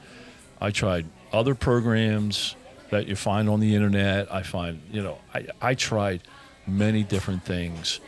I 0.61 0.71
tried 0.71 1.07
other 1.33 1.55
programs 1.55 2.55
that 2.89 3.07
you 3.07 3.17
find 3.17 3.49
on 3.49 3.59
the 3.59 3.75
internet. 3.75 4.33
I 4.33 4.43
find, 4.43 4.81
you 4.89 5.03
know, 5.03 5.17
I, 5.35 5.47
I 5.61 5.73
tried 5.73 6.23
many 6.65 7.03
different 7.03 7.43
things. 7.43 7.99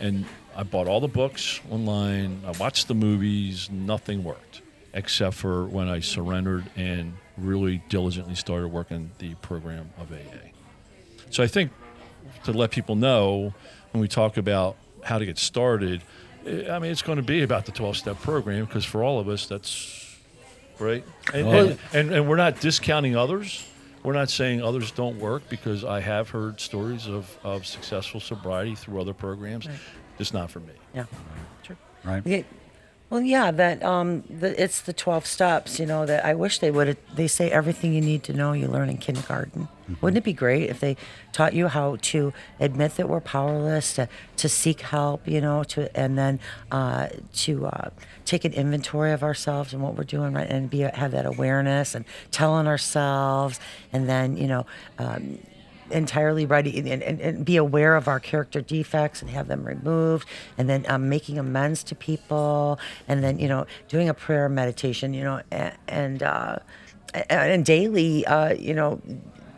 And 0.00 0.24
I 0.56 0.62
bought 0.62 0.86
all 0.86 1.00
the 1.00 1.06
books 1.06 1.60
online. 1.70 2.40
I 2.46 2.52
watched 2.52 2.88
the 2.88 2.94
movies. 2.94 3.68
Nothing 3.70 4.24
worked 4.24 4.62
except 4.94 5.36
for 5.36 5.66
when 5.66 5.86
I 5.86 6.00
surrendered 6.00 6.64
and 6.76 7.12
really 7.36 7.82
diligently 7.90 8.36
started 8.36 8.68
working 8.68 9.10
the 9.18 9.34
program 9.34 9.90
of 9.98 10.10
AA. 10.10 10.57
So 11.30 11.42
I 11.42 11.46
think 11.46 11.70
to 12.44 12.52
let 12.52 12.70
people 12.70 12.96
know 12.96 13.52
when 13.92 14.00
we 14.00 14.08
talk 14.08 14.36
about 14.36 14.76
how 15.04 15.18
to 15.18 15.26
get 15.26 15.38
started, 15.38 16.02
eh, 16.46 16.70
I 16.70 16.78
mean, 16.78 16.90
it's 16.90 17.02
going 17.02 17.16
to 17.16 17.22
be 17.22 17.42
about 17.42 17.66
the 17.66 17.72
12 17.72 17.96
step 17.96 18.20
program 18.20 18.64
because 18.64 18.84
for 18.84 19.02
all 19.02 19.18
of 19.20 19.28
us, 19.28 19.46
that's 19.46 20.16
right. 20.78 21.04
And, 21.32 21.46
Well- 21.46 21.68
and, 21.68 21.78
and, 21.92 22.12
and 22.12 22.28
we're 22.28 22.36
not 22.36 22.60
discounting 22.60 23.16
others. 23.16 23.64
We're 24.04 24.12
not 24.12 24.30
saying 24.30 24.62
others 24.62 24.90
don't 24.92 25.18
work 25.18 25.48
because 25.48 25.84
I 25.84 26.00
have 26.00 26.30
heard 26.30 26.60
stories 26.60 27.08
of, 27.08 27.36
of 27.42 27.66
successful 27.66 28.20
sobriety 28.20 28.74
through 28.76 29.00
other 29.00 29.12
programs. 29.12 29.68
Just 30.18 30.32
not 30.32 30.50
for 30.50 30.60
me. 30.60 30.72
Yeah. 30.94 31.04
True. 31.64 31.76
Right. 32.04 32.22
Yeah. 32.24 32.42
Well, 33.10 33.22
yeah, 33.22 33.50
that 33.52 33.82
um, 33.82 34.22
the, 34.28 34.62
it's 34.62 34.82
the 34.82 34.92
twelve 34.92 35.24
steps. 35.24 35.80
You 35.80 35.86
know 35.86 36.04
that 36.04 36.26
I 36.26 36.34
wish 36.34 36.58
they 36.58 36.70
would. 36.70 36.98
They 37.14 37.26
say 37.26 37.50
everything 37.50 37.94
you 37.94 38.02
need 38.02 38.22
to 38.24 38.34
know 38.34 38.52
you 38.52 38.68
learn 38.68 38.90
in 38.90 38.98
kindergarten. 38.98 39.68
Wouldn't 40.02 40.18
it 40.18 40.24
be 40.24 40.34
great 40.34 40.68
if 40.68 40.80
they 40.80 40.98
taught 41.32 41.54
you 41.54 41.68
how 41.68 41.96
to 42.02 42.34
admit 42.60 42.96
that 42.96 43.08
we're 43.08 43.20
powerless, 43.20 43.94
to 43.94 44.10
to 44.36 44.48
seek 44.50 44.82
help, 44.82 45.26
you 45.26 45.40
know, 45.40 45.64
to 45.64 45.96
and 45.98 46.18
then 46.18 46.38
uh, 46.70 47.08
to 47.36 47.66
uh, 47.66 47.88
take 48.26 48.44
an 48.44 48.52
inventory 48.52 49.12
of 49.12 49.22
ourselves 49.22 49.72
and 49.72 49.82
what 49.82 49.94
we're 49.94 50.04
doing, 50.04 50.34
right, 50.34 50.50
and 50.50 50.68
be 50.68 50.80
have 50.80 51.12
that 51.12 51.24
awareness 51.24 51.94
and 51.94 52.04
telling 52.30 52.66
ourselves, 52.66 53.58
and 53.90 54.06
then 54.06 54.36
you 54.36 54.48
know. 54.48 54.66
Um, 54.98 55.38
entirely 55.90 56.46
ready 56.46 56.78
and, 56.90 57.02
and, 57.02 57.20
and 57.20 57.44
be 57.44 57.56
aware 57.56 57.96
of 57.96 58.08
our 58.08 58.20
character 58.20 58.60
defects 58.60 59.20
and 59.22 59.30
have 59.30 59.48
them 59.48 59.64
removed 59.64 60.28
and 60.56 60.68
then 60.68 60.84
um, 60.88 61.08
making 61.08 61.38
amends 61.38 61.82
to 61.84 61.94
people 61.94 62.78
and 63.06 63.22
then 63.24 63.38
you 63.38 63.48
know 63.48 63.66
doing 63.88 64.08
a 64.08 64.14
prayer 64.14 64.48
meditation 64.48 65.14
you 65.14 65.22
know 65.24 65.40
and, 65.50 65.74
and 65.88 66.22
uh 66.22 66.56
and 67.30 67.64
daily 67.64 68.26
uh 68.26 68.52
you 68.52 68.74
know 68.74 69.00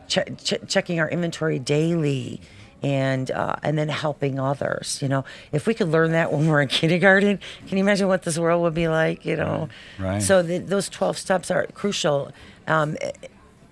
che- 0.08 0.24
che- 0.42 0.58
checking 0.68 1.00
our 1.00 1.08
inventory 1.10 1.58
daily 1.58 2.40
and 2.82 3.30
uh, 3.32 3.56
and 3.62 3.76
then 3.76 3.88
helping 3.90 4.38
others 4.40 5.00
you 5.02 5.08
know 5.08 5.24
if 5.52 5.66
we 5.66 5.74
could 5.74 5.88
learn 5.88 6.12
that 6.12 6.32
when 6.32 6.46
we're 6.48 6.62
in 6.62 6.68
kindergarten 6.68 7.38
can 7.66 7.76
you 7.76 7.84
imagine 7.84 8.08
what 8.08 8.22
this 8.22 8.38
world 8.38 8.62
would 8.62 8.72
be 8.74 8.88
like 8.88 9.26
you 9.26 9.36
know 9.36 9.68
Right. 9.98 10.22
so 10.22 10.42
the, 10.42 10.58
those 10.58 10.88
12 10.88 11.18
steps 11.18 11.50
are 11.50 11.66
crucial 11.74 12.32
um, 12.66 12.96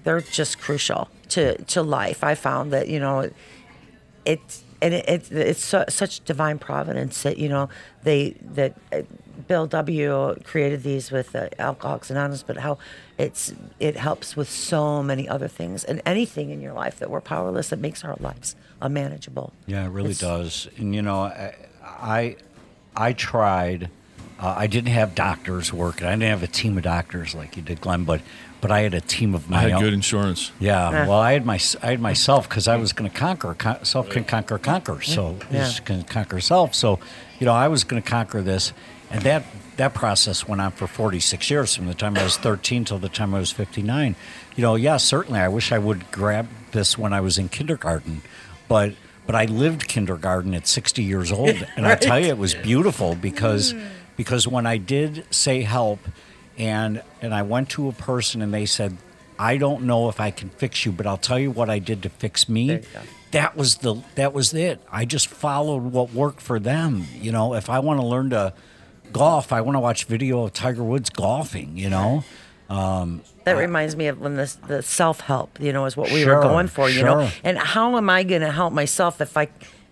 they're 0.04 0.20
just 0.20 0.58
crucial 0.60 1.08
to, 1.30 1.56
to 1.64 1.82
life. 1.82 2.22
I 2.24 2.34
found 2.34 2.72
that 2.72 2.88
you 2.88 3.00
know, 3.00 3.30
it's 4.24 4.62
and 4.80 4.94
it, 4.94 5.04
it's 5.08 5.30
it's 5.30 5.64
su- 5.64 5.84
such 5.88 6.24
divine 6.24 6.58
providence 6.58 7.22
that 7.22 7.38
you 7.38 7.48
know 7.48 7.68
they 8.04 8.30
that 8.40 8.76
uh, 8.92 9.02
Bill 9.46 9.66
W 9.66 10.36
created 10.44 10.82
these 10.82 11.10
with 11.10 11.34
uh, 11.34 11.48
Alcoholics 11.58 12.10
Anonymous, 12.10 12.42
but 12.42 12.58
how 12.58 12.78
it's 13.18 13.52
it 13.80 13.96
helps 13.96 14.36
with 14.36 14.48
so 14.50 15.02
many 15.02 15.28
other 15.28 15.48
things 15.48 15.84
and 15.84 16.00
anything 16.06 16.50
in 16.50 16.60
your 16.60 16.72
life 16.72 16.98
that 16.98 17.10
we're 17.10 17.20
powerless 17.20 17.70
that 17.70 17.78
makes 17.78 18.04
our 18.04 18.16
lives 18.20 18.54
unmanageable. 18.80 19.52
Yeah, 19.66 19.84
it 19.84 19.88
really 19.88 20.10
It's- 20.10 20.20
does. 20.20 20.68
And 20.76 20.94
you 20.94 21.02
know, 21.02 21.20
I 21.22 21.54
I, 21.84 22.36
I 22.96 23.12
tried. 23.12 23.90
Uh, 24.38 24.54
I 24.56 24.66
didn't 24.68 24.92
have 24.92 25.14
doctors 25.16 25.72
working. 25.72 26.06
I 26.06 26.12
didn't 26.12 26.30
have 26.30 26.42
a 26.44 26.46
team 26.46 26.76
of 26.76 26.84
doctors 26.84 27.34
like 27.34 27.56
you 27.56 27.62
did, 27.62 27.80
Glenn. 27.80 28.04
But 28.04 28.20
but 28.60 28.70
I 28.70 28.80
had 28.80 28.94
a 28.94 29.00
team 29.00 29.34
of 29.34 29.48
my 29.50 29.58
I 29.58 29.60
had 29.62 29.72
own. 29.72 29.82
good 29.82 29.92
insurance. 29.92 30.52
Yeah, 30.60 30.90
Yeah. 30.90 31.06
well, 31.08 31.18
I 31.18 31.32
had 31.32 31.44
my 31.46 31.58
I 31.82 31.86
had 31.90 32.00
myself 32.00 32.48
because 32.48 32.68
I 32.68 32.76
was 32.76 32.92
going 32.92 33.10
to 33.10 33.16
conquer. 33.16 33.54
Con- 33.54 33.84
self 33.84 34.08
can 34.10 34.24
conquer, 34.24 34.58
conquer. 34.58 35.00
So 35.02 35.36
Yeah. 35.50 35.58
this 35.64 35.80
can 35.80 36.02
conquer 36.04 36.40
self. 36.40 36.74
So, 36.74 36.98
you 37.40 37.46
know, 37.46 37.52
I 37.52 37.66
was 37.68 37.82
going 37.84 38.00
to 38.02 38.08
conquer 38.08 38.40
this, 38.42 38.72
and 39.10 39.22
that 39.22 39.44
that 39.76 39.94
process 39.94 40.46
went 40.48 40.60
on 40.60 40.72
for 40.72 40.86
46 40.88 41.50
years, 41.50 41.76
from 41.76 41.86
the 41.86 41.94
time 41.94 42.16
I 42.18 42.24
was 42.24 42.36
13 42.36 42.84
till 42.84 42.98
the 42.98 43.08
time 43.08 43.32
I 43.32 43.38
was 43.38 43.52
59. 43.52 44.16
You 44.56 44.62
know, 44.62 44.74
yeah, 44.74 44.96
certainly, 44.96 45.38
I 45.38 45.46
wish 45.46 45.70
I 45.70 45.78
would 45.78 46.10
grab 46.10 46.48
this 46.72 46.98
when 46.98 47.12
I 47.12 47.20
was 47.20 47.38
in 47.38 47.48
kindergarten, 47.48 48.22
but 48.68 48.94
but 49.26 49.34
I 49.34 49.44
lived 49.44 49.88
kindergarten 49.88 50.54
at 50.54 50.66
60 50.66 51.02
years 51.02 51.30
old, 51.30 51.66
and 51.76 51.86
I 51.86 51.96
tell 51.96 52.18
you, 52.18 52.28
it 52.28 52.38
was 52.38 52.54
beautiful 52.70 53.14
because 53.14 53.74
because 54.18 54.46
when 54.46 54.66
I 54.66 54.76
did 54.76 55.24
say 55.30 55.62
help 55.62 56.00
and 56.58 57.02
and 57.22 57.32
I 57.32 57.40
went 57.42 57.70
to 57.70 57.88
a 57.88 57.92
person 57.92 58.42
and 58.42 58.52
they 58.52 58.66
said, 58.66 58.98
"I 59.38 59.56
don't 59.56 59.84
know 59.84 60.10
if 60.10 60.20
I 60.20 60.30
can 60.30 60.50
fix 60.50 60.84
you, 60.84 60.92
but 60.92 61.06
I'll 61.06 61.16
tell 61.16 61.38
you 61.38 61.50
what 61.50 61.70
I 61.70 61.78
did 61.78 62.02
to 62.02 62.10
fix 62.10 62.46
me." 62.48 62.66
There 62.66 62.76
you 62.80 62.82
go. 62.92 63.00
That 63.30 63.56
was 63.56 63.76
the 63.76 63.94
that 64.16 64.32
was 64.34 64.52
it. 64.54 64.80
I 64.90 65.04
just 65.04 65.28
followed 65.28 65.84
what 65.84 66.12
worked 66.12 66.40
for 66.42 66.58
them. 66.58 67.06
You 67.14 67.30
know, 67.32 67.54
if 67.54 67.70
I 67.70 67.78
want 67.78 68.00
to 68.00 68.06
learn 68.06 68.30
to 68.30 68.52
golf, 69.12 69.52
I 69.52 69.60
want 69.60 69.76
to 69.76 69.80
watch 69.80 70.04
video 70.04 70.44
of 70.44 70.52
Tiger 70.52 70.82
Woods 70.82 71.10
golfing. 71.10 71.76
You 71.76 71.90
know, 71.90 72.24
um, 72.70 73.20
That 73.44 73.56
reminds 73.56 73.96
me 73.96 74.06
of 74.08 74.18
when 74.20 74.34
the 74.36 74.54
the 74.66 74.82
self 74.82 75.20
help, 75.20 75.60
you 75.60 75.72
know, 75.72 75.84
is 75.84 75.96
what 75.96 76.10
we 76.10 76.22
Sure, 76.22 76.36
were 76.36 76.42
going 76.42 76.68
for, 76.68 76.88
you 76.90 77.02
know. 77.04 77.28
And 77.44 77.58
how 77.58 77.96
am 77.96 78.08
I 78.10 78.22
going 78.24 78.40
to 78.42 78.50
help 78.50 78.72
myself 78.72 79.20
if 79.20 79.36
I 79.36 79.48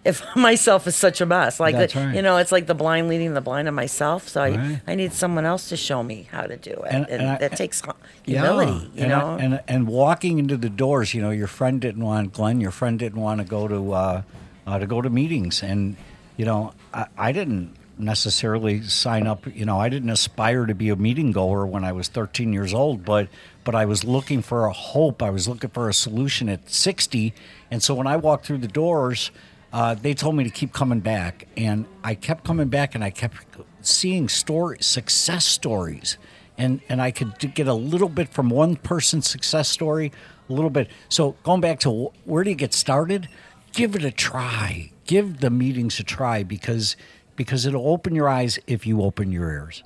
if 0.06 0.22
myself 0.36 0.86
is 0.86 0.96
such 0.96 1.20
a 1.20 1.26
mess? 1.26 1.58
Like 1.60 1.74
the, 1.76 1.98
right. 2.00 2.14
you 2.14 2.22
know, 2.22 2.36
it's 2.38 2.52
like 2.52 2.66
the 2.66 2.74
blind 2.74 3.08
leading 3.08 3.34
the 3.34 3.40
blind 3.40 3.68
of 3.68 3.74
myself. 3.74 4.28
So 4.28 4.40
I 4.42 4.50
Right. 4.56 4.80
I 4.86 4.94
need 4.94 5.12
someone 5.12 5.44
else 5.44 5.68
to 5.70 5.76
show 5.76 6.02
me 6.02 6.28
how 6.30 6.42
to 6.42 6.56
do 6.56 6.70
it, 6.70 6.92
and, 6.92 7.06
And- 7.08 7.22
and 7.22 7.30
I- 7.32 7.38
that 7.38 7.56
takes 7.56 7.82
humility, 8.24 8.90
you 8.94 9.02
and, 9.02 9.08
know. 9.10 9.36
I- 9.38 9.42
and 9.42 9.60
and 9.68 9.86
walking 9.88 10.38
into 10.38 10.56
the 10.56 10.70
doors, 10.70 11.12
you 11.14 11.20
know, 11.22 11.30
your 11.30 11.46
friend 11.48 11.80
didn't 11.80 12.04
want 12.04 12.32
Glenn. 12.32 12.60
Your 12.60 12.70
friend 12.70 12.98
didn't 12.98 13.20
want 13.20 13.40
to 13.40 13.46
go 13.46 13.68
to 13.68 13.92
uh, 13.92 14.22
uh, 14.66 14.78
to 14.78 14.86
go 14.86 15.00
to 15.02 15.10
meetings, 15.10 15.62
and 15.62 15.96
you 16.36 16.44
know, 16.44 16.72
I, 16.94 17.06
I 17.18 17.32
didn't 17.32 17.74
necessarily 17.98 18.82
sign 18.82 19.26
up. 19.26 19.46
You 19.54 19.64
know, 19.64 19.78
I 19.80 19.88
didn't 19.88 20.10
aspire 20.10 20.66
to 20.66 20.74
be 20.74 20.88
a 20.90 20.96
meeting 20.96 21.32
goer 21.32 21.64
when 21.66 21.82
I 21.84 21.92
was 21.92 22.08
13 22.08 22.52
years 22.52 22.72
old, 22.74 23.04
but 23.04 23.28
but 23.64 23.74
I 23.74 23.84
was 23.84 24.04
looking 24.04 24.42
for 24.42 24.66
a 24.66 24.72
hope. 24.72 25.22
I 25.22 25.30
was 25.30 25.48
looking 25.48 25.70
for 25.70 25.88
a 25.88 25.94
solution 25.94 26.48
at 26.48 26.70
60, 26.70 27.32
and 27.70 27.82
so 27.82 27.94
when 27.94 28.06
I 28.06 28.16
walked 28.16 28.46
through 28.46 28.58
the 28.58 28.68
doors. 28.68 29.30
Uh, 29.72 29.94
they 29.94 30.14
told 30.14 30.36
me 30.36 30.44
to 30.44 30.50
keep 30.50 30.72
coming 30.72 31.00
back, 31.00 31.48
and 31.56 31.86
I 32.02 32.14
kept 32.14 32.44
coming 32.44 32.68
back, 32.68 32.94
and 32.94 33.02
I 33.04 33.10
kept 33.10 33.36
seeing 33.82 34.28
story 34.28 34.78
success 34.80 35.46
stories 35.46 36.18
and 36.58 36.80
and 36.88 37.00
I 37.00 37.10
could 37.10 37.54
get 37.54 37.68
a 37.68 37.74
little 37.74 38.08
bit 38.08 38.28
from 38.28 38.48
one 38.48 38.76
person's 38.76 39.28
success 39.28 39.68
story, 39.68 40.12
a 40.48 40.52
little 40.52 40.70
bit. 40.70 40.88
So 41.08 41.36
going 41.42 41.60
back 41.60 41.80
to 41.80 42.12
where 42.24 42.44
do 42.44 42.50
you 42.50 42.56
get 42.56 42.74
started? 42.74 43.28
Give 43.72 43.94
it 43.94 44.04
a 44.04 44.10
try. 44.10 44.90
Give 45.06 45.40
the 45.40 45.50
meetings 45.50 46.00
a 46.00 46.04
try 46.04 46.42
because 46.42 46.96
because 47.36 47.66
it'll 47.66 47.88
open 47.88 48.14
your 48.14 48.28
eyes 48.28 48.58
if 48.66 48.86
you 48.86 49.02
open 49.02 49.30
your 49.30 49.50
ears. 49.50 49.82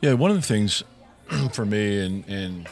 Yeah, 0.00 0.14
one 0.14 0.30
of 0.30 0.36
the 0.36 0.42
things 0.42 0.84
for 1.52 1.64
me, 1.64 2.04
and 2.04 2.24
and 2.28 2.68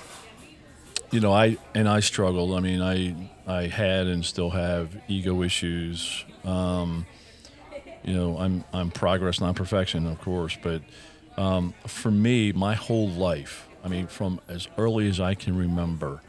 you 1.11 1.21
know, 1.21 1.33
I 1.33 1.57
and 1.75 1.89
I 1.89 2.01
struggled. 2.01 2.53
I 2.57 2.61
mean, 2.61 2.81
I 2.81 3.31
I 3.51 3.67
had 3.67 4.07
and 4.07 4.25
still 4.25 4.51
have 4.51 4.97
ego 5.09 5.43
issues. 5.43 6.25
Um, 6.45 7.07
you 8.05 8.15
know, 8.15 8.39
I'm 8.39 8.65
I'm 8.73 8.91
progress, 8.91 9.41
not 9.41 9.57
perfection, 9.57 10.07
of 10.07 10.21
course. 10.21 10.57
But 10.63 10.83
um, 11.37 11.75
for 11.87 12.11
me, 12.11 12.53
my 12.53 12.75
whole 12.75 13.09
life, 13.09 13.69
I 13.85 13.89
mean, 13.89 14.07
from 14.07 14.41
as 14.49 14.69
early 14.79 15.09
as 15.09 15.19
I 15.21 15.35
can 15.35 15.57
remember, 15.57 16.23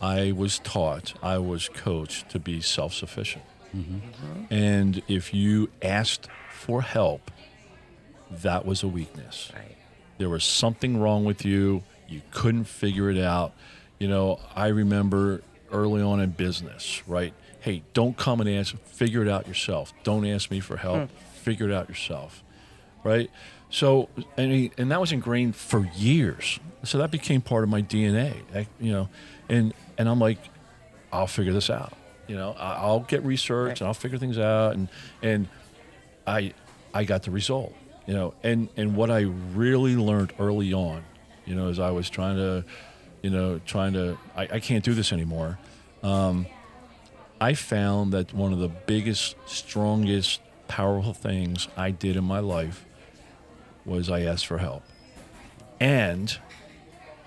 I 0.00 0.32
was 0.32 0.58
taught, 0.58 1.14
I 1.22 1.38
was 1.38 1.68
coached 1.68 2.28
to 2.30 2.38
be 2.38 2.60
self-sufficient. 2.60 3.44
And 4.50 5.02
if 5.08 5.34
you 5.34 5.68
asked 5.82 6.28
for 6.52 6.82
help, 6.82 7.30
that 8.30 8.64
was 8.64 8.84
a 8.84 8.88
weakness. 8.88 9.50
Right. 9.52 9.76
There 10.18 10.28
was 10.28 10.44
something 10.44 11.00
wrong 11.00 11.24
with 11.24 11.44
you. 11.44 11.82
You 12.08 12.22
couldn't 12.30 12.64
figure 12.64 13.10
it 13.10 13.18
out. 13.18 13.52
You 13.98 14.06
know, 14.06 14.38
I 14.54 14.68
remember 14.68 15.42
early 15.74 16.00
on 16.00 16.20
in 16.20 16.30
business, 16.30 17.02
right? 17.06 17.34
Hey, 17.60 17.82
don't 17.92 18.16
come 18.16 18.40
and 18.40 18.48
ask, 18.48 18.76
figure 18.86 19.22
it 19.22 19.28
out 19.28 19.46
yourself. 19.48 19.92
Don't 20.04 20.26
ask 20.26 20.50
me 20.50 20.60
for 20.60 20.76
help. 20.76 21.10
Hmm. 21.10 21.16
Figure 21.40 21.68
it 21.68 21.74
out 21.74 21.88
yourself, 21.88 22.42
right? 23.02 23.30
So, 23.70 24.08
and, 24.38 24.52
he, 24.52 24.70
and 24.78 24.90
that 24.90 25.00
was 25.00 25.12
ingrained 25.12 25.56
for 25.56 25.84
years. 25.96 26.58
So 26.84 26.98
that 26.98 27.10
became 27.10 27.40
part 27.42 27.64
of 27.64 27.68
my 27.70 27.82
DNA, 27.82 28.34
I- 28.54 28.66
you 28.80 28.92
know, 28.92 29.08
and, 29.48 29.74
and 29.98 30.08
I'm 30.08 30.18
like, 30.20 30.38
I'll 31.12 31.26
figure 31.26 31.52
this 31.52 31.68
out. 31.70 31.92
You 32.28 32.36
know, 32.36 32.52
I- 32.58 32.74
I'll 32.76 33.00
get 33.00 33.22
research 33.24 33.80
and 33.80 33.88
I'll 33.88 33.94
figure 33.94 34.16
things 34.18 34.38
out. 34.38 34.74
And, 34.74 34.88
and 35.22 35.48
I, 36.26 36.54
I 36.94 37.04
got 37.04 37.24
the 37.24 37.30
result, 37.30 37.74
you 38.06 38.14
know, 38.14 38.34
and, 38.42 38.68
and 38.76 38.94
what 38.96 39.10
I 39.10 39.20
really 39.54 39.96
learned 39.96 40.32
early 40.38 40.72
on, 40.72 41.02
you 41.44 41.54
know, 41.54 41.68
as 41.68 41.78
I 41.78 41.90
was 41.90 42.08
trying 42.08 42.36
to, 42.36 42.64
you 43.24 43.30
know, 43.30 43.58
trying 43.64 43.94
to, 43.94 44.18
I, 44.36 44.42
I 44.42 44.60
can't 44.60 44.84
do 44.84 44.92
this 44.92 45.10
anymore. 45.10 45.58
Um, 46.02 46.46
I 47.40 47.54
found 47.54 48.12
that 48.12 48.34
one 48.34 48.52
of 48.52 48.58
the 48.58 48.68
biggest, 48.68 49.36
strongest, 49.46 50.42
powerful 50.68 51.14
things 51.14 51.68
I 51.74 51.90
did 51.90 52.16
in 52.16 52.24
my 52.24 52.40
life 52.40 52.84
was 53.86 54.10
I 54.10 54.24
asked 54.24 54.46
for 54.46 54.58
help. 54.58 54.82
And 55.80 56.38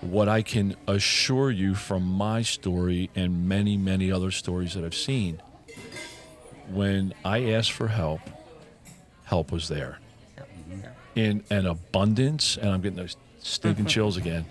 what 0.00 0.28
I 0.28 0.40
can 0.40 0.76
assure 0.86 1.50
you 1.50 1.74
from 1.74 2.04
my 2.04 2.42
story 2.42 3.10
and 3.16 3.48
many, 3.48 3.76
many 3.76 4.12
other 4.12 4.30
stories 4.30 4.74
that 4.74 4.84
I've 4.84 4.94
seen, 4.94 5.42
when 6.70 7.12
I 7.24 7.50
asked 7.54 7.72
for 7.72 7.88
help, 7.88 8.20
help 9.24 9.50
was 9.50 9.66
there 9.66 9.98
in 11.16 11.42
an 11.50 11.66
abundance, 11.66 12.56
and 12.56 12.70
I'm 12.70 12.82
getting 12.82 12.98
those 12.98 13.16
stinking 13.40 13.86
chills 13.86 14.16
again, 14.16 14.46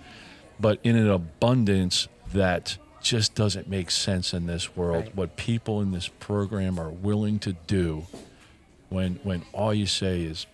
but 0.59 0.79
in 0.83 0.95
an 0.95 1.09
abundance 1.09 2.07
that 2.33 2.77
just 3.01 3.35
doesn't 3.35 3.69
make 3.69 3.89
sense 3.91 4.33
in 4.33 4.47
this 4.47 4.75
world. 4.75 5.05
Right. 5.05 5.15
What 5.15 5.37
people 5.37 5.81
in 5.81 5.91
this 5.91 6.07
program 6.07 6.79
are 6.79 6.89
willing 6.89 7.39
to 7.39 7.53
do 7.53 8.05
when 8.89 9.19
when 9.23 9.43
all 9.53 9.73
you 9.73 9.85
say 9.85 10.21
is, 10.23 10.45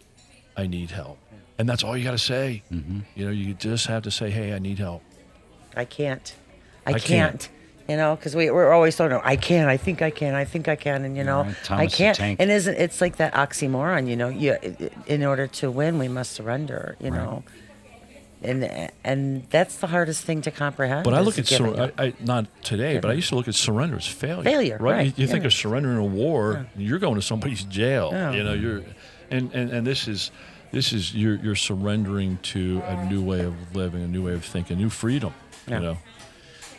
"I 0.55 0.67
need 0.67 0.91
help," 0.91 1.17
and 1.57 1.67
that's 1.67 1.83
all 1.83 1.97
you 1.97 2.03
got 2.03 2.11
to 2.11 2.17
say. 2.17 2.63
Mm-hmm. 2.71 2.99
You 3.15 3.25
know, 3.25 3.31
you 3.31 3.53
just 3.53 3.87
have 3.87 4.03
to 4.03 4.11
say, 4.11 4.29
"Hey, 4.29 4.53
I 4.53 4.59
need 4.59 4.79
help." 4.79 5.03
I 5.75 5.85
can't. 5.85 6.35
I, 6.85 6.91
I 6.91 6.93
can't. 6.93 7.01
can't. 7.39 7.49
You 7.87 7.97
know, 7.97 8.15
because 8.15 8.33
we, 8.33 8.49
we're 8.49 8.71
always 8.71 8.95
told, 8.95 9.11
I 9.11 9.35
can, 9.35 9.67
I 9.67 9.75
think 9.75 10.01
I 10.01 10.09
can, 10.09 10.35
I 10.35 10.45
think 10.45 10.69
I 10.69 10.77
can, 10.77 11.03
and 11.03 11.17
you 11.17 11.25
know, 11.25 11.43
Right, 11.43 11.71
I 11.71 11.87
can't. 11.87 12.17
And 12.39 12.49
isn't 12.49 12.75
it's 12.75 13.01
like 13.01 13.17
that 13.17 13.33
oxymoron? 13.33 14.07
You 14.07 14.15
know, 14.15 14.29
you 14.29 14.55
in 15.05 15.25
order 15.25 15.47
to 15.47 15.69
win, 15.69 15.99
we 15.99 16.07
must 16.07 16.31
surrender. 16.31 16.95
You 17.01 17.09
Right. 17.11 17.17
know, 17.17 17.43
and 18.43 18.91
and 19.03 19.49
that's 19.49 19.77
the 19.77 19.87
hardest 19.87 20.23
thing 20.23 20.41
to 20.41 20.51
comprehend. 20.51 21.03
But 21.03 21.13
I 21.13 21.21
look 21.21 21.39
at 21.39 21.47
sur- 21.47 21.91
I, 21.97 22.05
I, 22.05 22.13
not 22.19 22.47
today, 22.63 22.99
but 22.99 23.11
I 23.11 23.13
used 23.13 23.29
to 23.29 23.35
look 23.35 23.47
at 23.47 23.55
surrender 23.55 23.95
as 23.95 24.07
failure. 24.07 24.43
Failure, 24.43 24.77
right, 24.79 25.07
You, 25.07 25.13
you 25.23 25.27
think 25.27 25.45
of 25.45 25.53
surrender 25.53 25.91
in 25.91 25.97
a 25.97 26.05
war, 26.05 26.67
you're 26.75 26.99
going 26.99 27.15
to 27.15 27.21
somebody's 27.21 27.63
jail. 27.63 28.09
Yeah. 28.11 28.31
You 28.31 28.43
know, 28.43 28.53
you're, 28.53 28.83
and, 29.31 29.53
and, 29.53 29.71
and 29.71 29.87
this 29.87 30.07
is 30.07 30.31
this 30.71 30.93
is 30.93 31.15
you're 31.15 31.35
you're 31.35 31.55
surrendering 31.55 32.39
to 32.43 32.81
a 32.85 33.05
new 33.05 33.23
way 33.23 33.41
of 33.41 33.75
living, 33.75 34.03
a 34.03 34.07
new 34.07 34.25
way 34.25 34.33
of 34.33 34.43
thinking, 34.43 34.77
new 34.77 34.89
freedom. 34.89 35.33
Yeah. 35.67 35.75
You 35.75 35.83
know. 35.83 35.97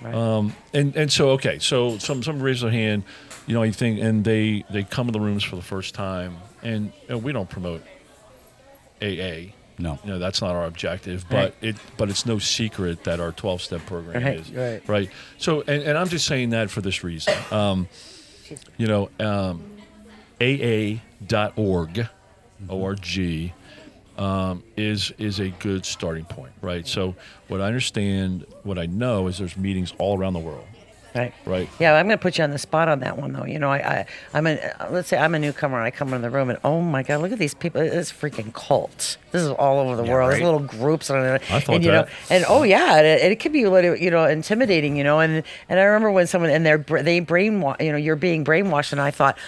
Right. 0.03 0.15
Um, 0.15 0.55
and 0.75 0.95
and 0.97 1.11
so 1.11 1.31
okay, 1.31 1.59
so 1.59 1.99
some 1.99 2.23
some 2.23 2.43
raise 2.43 2.61
their 2.61 2.71
hand, 2.71 3.05
you 3.47 3.55
know, 3.55 3.63
you 3.63 3.73
think, 3.73 4.01
and 4.01 4.25
they 4.25 4.65
they 4.69 4.83
come 4.83 5.07
in 5.09 5.13
the 5.13 5.21
rooms 5.21 5.45
for 5.45 5.57
the 5.57 5.63
first 5.63 5.95
time, 5.95 6.37
and 6.63 6.93
know, 7.09 7.19
we 7.19 7.33
don't 7.33 7.49
promote 7.49 7.83
AA. 9.01 9.53
No. 9.79 9.99
You 10.05 10.11
know, 10.13 10.19
that's 10.19 10.41
not 10.41 10.55
our 10.55 10.67
objective, 10.67 11.25
but 11.29 11.37
Right. 11.37 11.55
it 11.63 11.77
but 11.97 12.09
it's 12.11 12.25
no 12.27 12.39
secret 12.39 13.05
that 13.05 13.19
our 13.21 13.33
12 13.33 13.61
step 13.63 13.85
program 13.87 14.23
Right, 14.23 14.37
is. 14.39 14.51
right. 14.53 14.83
Right. 14.89 15.11
So 15.39 15.63
and, 15.63 15.83
and 15.83 15.99
I'm 15.99 16.09
just 16.09 16.27
saying 16.27 16.51
that 16.51 16.71
for 16.71 16.81
this 16.81 17.03
reason. 17.03 17.35
Um, 17.51 17.89
you 18.77 18.87
know, 18.87 19.11
um, 19.19 19.63
AA.org, 20.41 22.07
O-R-G, 22.69 23.53
um, 24.19 24.63
is 24.77 25.13
is 25.19 25.41
a 25.41 25.49
good 25.49 25.85
starting 25.85 26.25
point, 26.25 26.53
right? 26.61 26.87
So 26.87 27.17
what 27.49 27.61
I 27.61 27.65
understand, 27.67 28.47
what 28.63 28.79
I 28.79 28.87
know 28.87 29.27
is 29.27 29.39
there's 29.39 29.57
meetings 29.57 29.93
all 29.99 30.17
around 30.19 30.35
the 30.35 30.39
world, 30.41 30.67
right. 31.15 31.33
right? 31.45 31.69
Yeah, 31.79 31.95
I'm 31.95 32.07
going 32.07 32.19
to 32.19 32.23
put 32.23 32.39
you 32.39 32.45
on 32.45 32.51
the 32.51 32.59
spot 32.59 32.89
on 32.89 33.01
that 33.01 33.19
one, 33.19 33.33
though. 33.33 33.45
You 33.45 33.59
know, 33.59 33.71
I, 33.71 33.77
I 33.79 34.07
I'm 34.33 34.47
a 34.47 34.59
let's 34.91 35.09
say 35.09 35.17
I'm 35.17 35.35
a 35.35 35.39
newcomer 35.39 35.79
and 35.79 35.87
I 35.87 35.91
come 35.91 36.13
in 36.15 36.23
the 36.23 36.31
room 36.31 36.51
and 36.51 36.59
oh 36.65 36.81
my 36.81 37.03
god, 37.03 37.23
look 37.23 37.33
at 37.33 37.39
these 37.39 37.55
people! 37.55 37.81
It's 37.81 38.13
freaking 38.13 38.53
cult. 38.53 39.17
This 39.33 39.43
is 39.43 39.51
all 39.51 39.79
over 39.79 39.97
the 39.97 40.09
world. 40.11 40.33
There's 40.33 40.43
little 40.43 40.61
groups 40.61 41.11
and, 41.11 41.19
I 41.19 41.39
thought 41.39 41.77
and 41.77 41.85
you 41.85 41.91
that. 41.91 42.07
know, 42.07 42.13
and 42.31 42.45
oh 42.49 42.63
yeah, 42.63 43.01
it, 43.01 43.33
it 43.33 43.41
could 43.41 43.53
be 43.53 43.65
a 43.65 43.71
little, 43.71 43.97
you 43.97 44.11
know 44.11 44.25
intimidating, 44.25 44.97
you 44.97 45.05
know. 45.05 45.21
And 45.21 45.43
and 45.69 45.81
I 45.81 45.85
remember 45.85 46.11
when 46.11 46.27
someone 46.27 46.51
and 46.51 46.65
they're 46.65 46.79
they 46.79 47.21
brainwash, 47.21 47.81
you 47.81 47.93
know, 47.93 47.99
you're 47.99 48.17
being 48.17 48.45
brainwashed, 48.45 48.93
and 48.93 49.01
I 49.01 49.11
thought. 49.11 49.39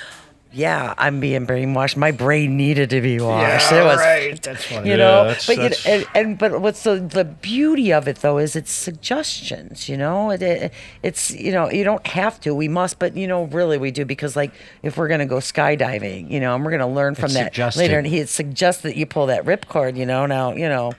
Yeah, 0.57 0.95
I'm 0.97 1.21
being 1.21 1.47
brainwashed. 1.47 1.99
My 1.99 2.13
brain 2.13 2.57
needed 2.57 2.89
to 2.91 3.03
be 3.03 3.21
washed. 3.21 3.71
it 3.73 3.85
was, 3.85 4.41
That's 4.41 4.65
funny. 4.65 4.87
you 4.89 4.93
Yeah, 4.93 4.97
know. 4.97 5.25
that's- 5.25 5.47
but 5.47 5.57
you 5.59 5.69
know, 5.69 5.77
and, 5.87 6.07
and 6.15 6.39
but 6.39 6.61
what's 6.63 6.83
the 6.83 6.97
the 6.97 7.25
beauty 7.27 7.93
of 7.93 8.09
it 8.09 8.17
though 8.17 8.39
is 8.39 8.57
it's 8.57 8.73
suggestions. 8.73 9.89
You 9.89 9.99
know, 9.99 10.31
it, 10.31 10.41
it, 10.43 10.73
it's 11.03 11.31
you 11.31 11.53
know 11.53 11.71
you 11.71 11.85
don't 11.85 12.07
have 12.07 12.41
to. 12.41 12.55
We 12.55 12.69
must, 12.69 12.99
but 12.99 13.15
you 13.17 13.27
know 13.27 13.45
really 13.45 13.77
we 13.77 13.91
do 13.91 14.07
because 14.07 14.35
like 14.35 14.53
if 14.83 14.97
we're 14.97 15.09
gonna 15.09 15.27
go 15.27 15.37
skydiving, 15.37 16.31
you 16.31 16.41
know, 16.41 16.55
and 16.55 16.65
we're 16.65 16.71
gonna 16.71 16.89
learn 16.89 17.15
from 17.15 17.27
It's 17.27 17.35
that 17.35 17.45
suggested. 17.53 17.81
later, 17.81 17.99
and 17.99 18.07
he 18.07 18.25
suggests 18.25 18.83
that 18.83 18.97
you 18.97 19.05
pull 19.05 19.27
that 19.27 19.45
ripcord. 19.45 19.97
You 19.97 20.07
know, 20.07 20.25
now 20.27 20.53
you 20.55 20.69
know, 20.71 20.93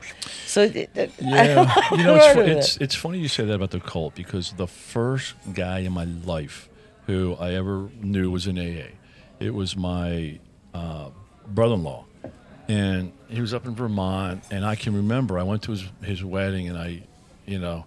so 0.46 0.62
it, 0.63 0.89
it, 0.96 1.12
Yeah, 1.20 1.72
you 1.91 2.04
know, 2.04 2.15
it's, 2.15 2.28
fu- 2.28 2.36
know. 2.46 2.46
it's 2.46 2.78
it's 2.78 2.96
funny 2.96 3.17
you 3.20 3.28
say 3.28 3.43
that 3.46 3.54
about 3.56 3.72
the 3.72 3.80
cult 3.80 4.13
because 4.13 4.52
the 4.54 4.67
first 4.67 5.34
guy 5.54 5.80
in 5.80 5.93
my 5.93 6.04
life 6.04 6.70
who 7.08 7.36
I 7.39 7.54
ever 7.54 7.89
knew 8.02 8.30
was 8.30 8.46
in 8.48 8.60
AA. 8.60 8.89
It 9.39 9.54
was 9.54 9.76
my 9.76 10.39
uh, 10.73 11.10
brother-in-law, 11.47 12.06
and 12.67 13.12
he 13.30 13.41
was 13.41 13.54
up 13.54 13.65
in 13.65 13.76
Vermont. 13.76 14.43
And 14.52 14.65
I 14.65 14.76
can 14.76 14.95
remember 14.95 15.38
I 15.39 15.43
went 15.43 15.63
to 15.63 15.71
his 15.71 15.86
his 16.04 16.23
wedding, 16.23 16.67
and 16.69 16.78
I, 16.78 17.04
you 17.45 17.60
know, 17.60 17.86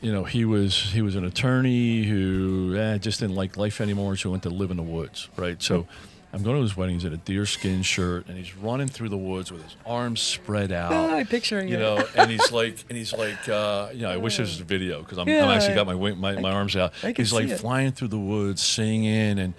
you 0.00 0.12
know, 0.12 0.24
he 0.24 0.44
was 0.44 0.74
he 0.92 1.02
was 1.02 1.16
an 1.16 1.24
attorney 1.24 2.04
who 2.04 2.76
eh, 2.76 2.98
just 2.98 3.20
didn't 3.20 3.34
like 3.34 3.56
life 3.56 3.80
anymore, 3.80 4.16
so 4.16 4.28
he 4.28 4.30
went 4.30 4.44
to 4.44 4.50
live 4.50 4.70
in 4.70 4.76
the 4.76 4.82
woods, 4.82 5.28
right? 5.36 5.60
So. 5.62 5.86
I'm 6.32 6.44
going 6.44 6.54
to 6.54 6.62
his 6.62 6.76
wedding. 6.76 6.94
He's 6.94 7.04
in 7.04 7.12
a 7.12 7.16
deerskin 7.16 7.82
shirt, 7.82 8.28
and 8.28 8.38
he's 8.38 8.54
running 8.54 8.86
through 8.86 9.08
the 9.08 9.16
woods 9.16 9.50
with 9.50 9.64
his 9.64 9.74
arms 9.84 10.20
spread 10.20 10.70
out 10.70 10.92
Oh, 10.92 11.16
I'm 11.16 11.26
picturing 11.26 11.66
you 11.66 11.74
it. 11.74 11.80
know, 11.80 12.06
and 12.14 12.30
he's 12.30 12.52
like, 12.52 12.84
and 12.88 12.96
he's 12.96 13.12
like, 13.12 13.48
uh, 13.48 13.88
you 13.92 14.02
know, 14.02 14.10
I 14.10 14.16
wish 14.16 14.36
there 14.36 14.46
was 14.46 14.60
a 14.60 14.62
video 14.62 15.00
because 15.00 15.18
I'm, 15.18 15.26
Yeah, 15.28 15.42
I'm 15.44 15.50
actually 15.50 15.74
got 15.74 15.88
my 15.88 15.94
my, 16.14 16.40
my 16.40 16.52
arms 16.52 16.76
out. 16.76 16.92
I 17.02 17.14
he's 17.16 17.32
like 17.32 17.50
flying 17.58 17.90
through 17.90 18.08
the 18.08 18.18
woods, 18.20 18.62
singing, 18.62 19.40
and 19.40 19.54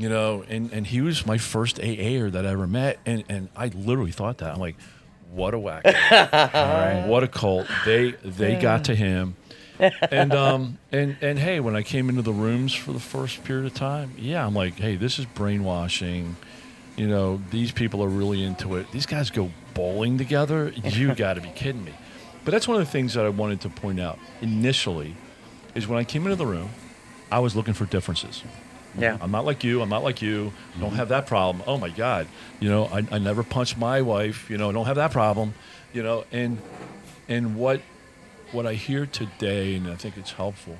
you 0.00 0.08
know, 0.08 0.44
and 0.48 0.72
and 0.72 0.86
he 0.86 1.02
was 1.02 1.26
my 1.26 1.36
first 1.38 1.76
AAer 1.76 2.32
that 2.32 2.46
I 2.46 2.50
ever 2.50 2.66
met, 2.66 2.98
and 3.04 3.22
and 3.28 3.48
I 3.54 3.66
literally 3.68 4.12
thought 4.12 4.38
that 4.38 4.54
I'm 4.54 4.60
like, 4.60 4.76
what 5.30 5.52
a 5.52 5.58
whack, 5.58 5.84
what 7.06 7.22
a 7.22 7.28
cult. 7.28 7.66
They 7.84 8.12
they 8.24 8.56
got 8.56 8.84
to 8.84 8.94
him. 8.94 9.36
and 10.10 10.32
um 10.34 10.78
and 10.92 11.16
and 11.20 11.38
hey, 11.38 11.60
when 11.60 11.76
I 11.76 11.82
came 11.82 12.08
into 12.08 12.22
the 12.22 12.32
rooms 12.32 12.74
for 12.74 12.92
the 12.92 13.00
first 13.00 13.44
period 13.44 13.66
of 13.66 13.74
time, 13.74 14.12
yeah, 14.18 14.44
I'm 14.44 14.54
like, 14.54 14.74
hey, 14.74 14.96
this 14.96 15.18
is 15.18 15.26
brainwashing. 15.26 16.36
You 16.96 17.08
know, 17.08 17.40
these 17.50 17.72
people 17.72 18.02
are 18.02 18.08
really 18.08 18.42
into 18.42 18.76
it. 18.76 18.90
These 18.92 19.06
guys 19.06 19.30
go 19.30 19.50
bowling 19.74 20.18
together. 20.18 20.72
You 20.82 21.14
got 21.14 21.34
to 21.34 21.40
be 21.40 21.50
kidding 21.50 21.84
me. 21.84 21.94
But 22.44 22.52
that's 22.52 22.66
one 22.66 22.80
of 22.80 22.86
the 22.86 22.90
things 22.90 23.14
that 23.14 23.24
I 23.24 23.28
wanted 23.28 23.60
to 23.62 23.68
point 23.68 24.00
out 24.00 24.18
initially 24.40 25.14
is 25.74 25.86
when 25.86 25.98
I 25.98 26.04
came 26.04 26.24
into 26.24 26.36
the 26.36 26.46
room, 26.46 26.70
I 27.30 27.38
was 27.38 27.54
looking 27.54 27.74
for 27.74 27.84
differences. 27.86 28.42
Yeah. 28.98 29.18
I'm 29.20 29.30
not 29.30 29.44
like 29.44 29.64
you. 29.64 29.82
I'm 29.82 29.88
not 29.88 30.02
like 30.02 30.22
you. 30.22 30.52
Don't 30.78 30.88
mm-hmm. 30.88 30.96
have 30.96 31.08
that 31.08 31.26
problem. 31.26 31.64
Oh 31.66 31.78
my 31.78 31.90
God. 31.90 32.26
You 32.58 32.68
know, 32.68 32.86
I, 32.86 33.06
I 33.10 33.18
never 33.18 33.42
punched 33.42 33.78
my 33.78 34.02
wife. 34.02 34.50
You 34.50 34.58
know, 34.58 34.72
don't 34.72 34.86
have 34.86 34.96
that 34.96 35.12
problem. 35.12 35.54
You 35.92 36.02
know, 36.02 36.24
and 36.32 36.58
and 37.28 37.56
what 37.56 37.80
what 38.52 38.66
I 38.66 38.74
hear 38.74 39.06
today, 39.06 39.76
and 39.76 39.88
I 39.88 39.94
think 39.94 40.16
it's 40.16 40.32
helpful, 40.32 40.76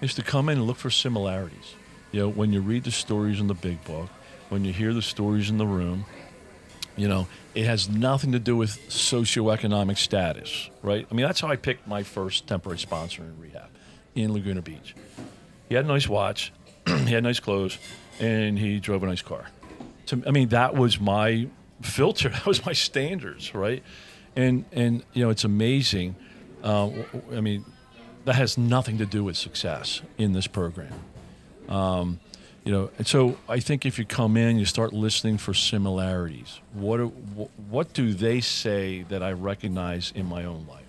is 0.00 0.14
to 0.14 0.22
come 0.22 0.48
in 0.48 0.58
and 0.58 0.66
look 0.66 0.76
for 0.76 0.90
similarities. 0.90 1.74
You 2.12 2.20
know, 2.20 2.28
when 2.28 2.52
you 2.52 2.60
read 2.60 2.84
the 2.84 2.90
stories 2.90 3.40
in 3.40 3.46
the 3.46 3.54
big 3.54 3.82
book, 3.84 4.08
when 4.48 4.64
you 4.64 4.72
hear 4.72 4.92
the 4.92 5.02
stories 5.02 5.50
in 5.50 5.58
the 5.58 5.66
room, 5.66 6.04
you 6.96 7.08
know, 7.08 7.26
it 7.54 7.64
has 7.64 7.88
nothing 7.88 8.32
to 8.32 8.38
do 8.38 8.56
with 8.56 8.78
socioeconomic 8.88 9.98
status, 9.98 10.70
right? 10.82 11.06
I 11.10 11.14
mean, 11.14 11.26
that's 11.26 11.40
how 11.40 11.48
I 11.48 11.56
picked 11.56 11.88
my 11.88 12.02
first 12.02 12.46
temporary 12.46 12.78
sponsor 12.78 13.22
in 13.22 13.38
rehab 13.40 13.68
in 14.14 14.32
Laguna 14.32 14.62
Beach. 14.62 14.94
He 15.68 15.74
had 15.74 15.84
a 15.84 15.88
nice 15.88 16.08
watch, 16.08 16.52
he 17.06 17.12
had 17.12 17.22
nice 17.22 17.40
clothes, 17.40 17.78
and 18.20 18.58
he 18.58 18.80
drove 18.80 19.02
a 19.02 19.06
nice 19.06 19.22
car. 19.22 19.46
I 20.26 20.30
mean, 20.30 20.48
that 20.48 20.74
was 20.74 21.00
my 21.00 21.48
filter. 21.82 22.28
That 22.34 22.46
was 22.46 22.64
my 22.64 22.72
standards, 22.72 23.54
right? 23.54 23.82
And 24.36 24.64
and 24.72 25.02
you 25.12 25.24
know, 25.24 25.30
it's 25.30 25.44
amazing. 25.44 26.16
Uh, 26.62 26.90
I 27.32 27.40
mean, 27.40 27.64
that 28.24 28.34
has 28.34 28.56
nothing 28.56 28.98
to 28.98 29.06
do 29.06 29.24
with 29.24 29.36
success 29.36 30.00
in 30.18 30.32
this 30.32 30.46
program. 30.46 30.92
Um, 31.68 32.20
you 32.64 32.72
know, 32.72 32.90
and 32.96 33.06
so 33.06 33.36
I 33.48 33.60
think 33.60 33.84
if 33.84 33.98
you 33.98 34.06
come 34.06 34.38
in, 34.38 34.58
you 34.58 34.64
start 34.64 34.94
listening 34.94 35.36
for 35.36 35.52
similarities. 35.52 36.60
What 36.72 36.96
do, 36.96 37.08
what 37.68 37.92
do 37.92 38.14
they 38.14 38.40
say 38.40 39.02
that 39.10 39.22
I 39.22 39.32
recognize 39.32 40.12
in 40.14 40.26
my 40.26 40.44
own 40.46 40.66
life? 40.66 40.80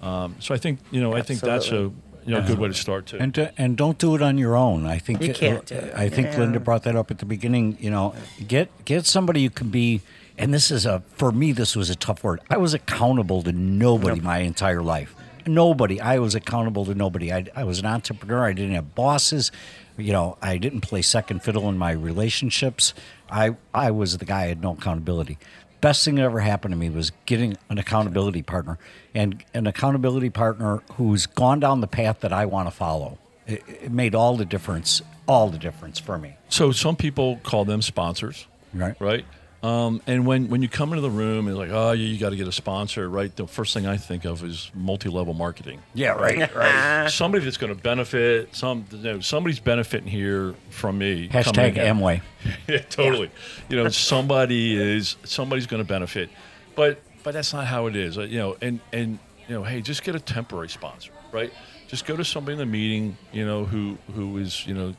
Um, 0.00 0.36
so 0.38 0.54
I 0.54 0.58
think 0.58 0.78
you 0.90 1.00
know 1.00 1.14
I 1.14 1.22
think 1.22 1.40
that's 1.40 1.72
a 1.72 1.90
you 2.26 2.34
know 2.34 2.40
a 2.40 2.46
good 2.46 2.58
way 2.58 2.68
to 2.68 2.74
start 2.74 3.06
too. 3.06 3.18
And 3.18 3.34
to, 3.36 3.52
and 3.56 3.76
don't 3.76 3.98
do 3.98 4.14
it 4.14 4.22
on 4.22 4.36
your 4.36 4.56
own. 4.56 4.84
I 4.86 4.98
think 4.98 5.22
You 5.22 5.32
can't 5.32 5.64
do 5.64 5.74
it. 5.76 5.94
I 5.94 6.08
think 6.08 6.28
Yeah. 6.28 6.40
Linda 6.40 6.60
brought 6.60 6.82
that 6.82 6.96
up 6.96 7.10
at 7.10 7.18
the 7.18 7.26
beginning. 7.26 7.76
You 7.80 7.90
know, 7.90 8.14
get 8.46 8.68
get 8.84 9.06
somebody 9.06 9.40
you 9.40 9.50
can 9.50 9.68
be. 9.68 10.00
And 10.38 10.52
this 10.52 10.70
is 10.70 10.84
a 10.84 11.02
for 11.14 11.32
me. 11.32 11.52
This 11.52 11.74
was 11.76 11.88
a 11.88 11.94
tough 11.94 12.22
word. 12.22 12.40
I 12.50 12.56
was 12.58 12.74
accountable 12.74 13.42
to 13.44 13.52
nobody 13.52 14.20
my 14.20 14.38
entire 14.38 14.82
life. 14.82 15.14
Nobody. 15.46 16.00
I 16.00 16.18
was 16.18 16.34
accountable 16.34 16.84
to 16.86 16.94
nobody. 16.94 17.32
I, 17.32 17.46
I 17.54 17.64
was 17.64 17.78
an 17.78 17.86
entrepreneur. 17.86 18.44
I 18.44 18.52
didn't 18.52 18.74
have 18.74 18.94
bosses. 18.94 19.52
You 19.96 20.12
know, 20.12 20.36
I 20.42 20.58
didn't 20.58 20.80
play 20.82 21.00
second 21.02 21.42
fiddle 21.42 21.68
in 21.68 21.78
my 21.78 21.92
relationships. 21.92 22.92
I 23.30 23.56
I 23.72 23.92
was 23.92 24.18
the 24.18 24.24
guy. 24.24 24.42
I 24.42 24.46
had 24.48 24.60
no 24.60 24.72
accountability 24.72 25.38
best 25.80 26.04
thing 26.04 26.16
that 26.16 26.22
ever 26.22 26.40
happened 26.40 26.72
to 26.72 26.76
me 26.76 26.90
was 26.90 27.12
getting 27.26 27.56
an 27.70 27.78
accountability 27.78 28.42
partner 28.42 28.78
and 29.14 29.44
an 29.54 29.66
accountability 29.66 30.30
partner 30.30 30.82
who's 30.94 31.26
gone 31.26 31.60
down 31.60 31.80
the 31.80 31.86
path 31.86 32.20
that 32.20 32.32
I 32.32 32.46
want 32.46 32.68
to 32.68 32.74
follow. 32.74 33.18
It, 33.46 33.62
it 33.68 33.92
made 33.92 34.14
all 34.14 34.36
the 34.36 34.44
difference, 34.44 35.02
all 35.26 35.48
the 35.50 35.58
difference 35.58 35.98
for 35.98 36.18
me. 36.18 36.36
So 36.48 36.72
some 36.72 36.96
people 36.96 37.38
call 37.42 37.64
them 37.64 37.82
sponsors, 37.82 38.46
Right. 38.74 39.00
right? 39.00 39.24
Um, 39.66 40.00
and 40.06 40.24
when, 40.26 40.48
when 40.48 40.62
you 40.62 40.68
come 40.68 40.90
into 40.90 41.00
the 41.00 41.10
room 41.10 41.48
and 41.48 41.58
like, 41.58 41.70
oh, 41.70 41.90
yeah, 41.90 42.06
you 42.06 42.18
got 42.18 42.30
to 42.30 42.36
get 42.36 42.46
a 42.46 42.52
sponsor, 42.52 43.08
right? 43.08 43.34
The 43.34 43.48
first 43.48 43.74
thing 43.74 43.84
I 43.84 43.96
think 43.96 44.24
of 44.24 44.44
is 44.44 44.70
multi-level 44.74 45.34
marketing. 45.34 45.80
Yeah, 45.92 46.10
right, 46.10 46.54
right. 46.54 47.08
Somebody 47.10 47.44
that's 47.44 47.56
going 47.56 47.74
to 47.74 47.80
benefit. 47.82 48.54
Some 48.54 48.86
you 48.92 48.98
know, 48.98 49.20
somebody's 49.20 49.58
benefiting 49.58 50.06
here 50.06 50.54
from 50.70 50.98
me. 50.98 51.28
Hashtag 51.28 51.74
coming. 51.74 51.74
Amway. 51.74 52.22
yeah, 52.68 52.78
totally. 52.78 53.28
You 53.68 53.82
know, 53.82 53.88
somebody 54.12 54.76
is 54.76 55.16
somebody's 55.24 55.66
going 55.66 55.82
to 55.82 55.88
benefit, 55.88 56.30
but 56.76 57.02
but 57.24 57.34
that's 57.34 57.52
not 57.52 57.66
how 57.66 57.86
it 57.86 57.96
is. 57.96 58.18
Uh, 58.18 58.22
You 58.22 58.38
know, 58.38 58.56
and 58.62 58.78
and 58.92 59.18
you 59.48 59.54
know, 59.56 59.64
hey, 59.64 59.80
just 59.80 60.04
get 60.04 60.14
a 60.14 60.20
temporary 60.20 60.68
sponsor, 60.68 61.10
right? 61.32 61.52
Just 61.88 62.06
go 62.06 62.16
to 62.16 62.24
somebody 62.24 62.52
in 62.52 62.58
the 62.60 62.66
meeting, 62.66 63.16
you 63.32 63.44
know, 63.44 63.64
who 63.64 63.98
who 64.14 64.38
is 64.38 64.64
you 64.64 64.74
know, 64.74 64.94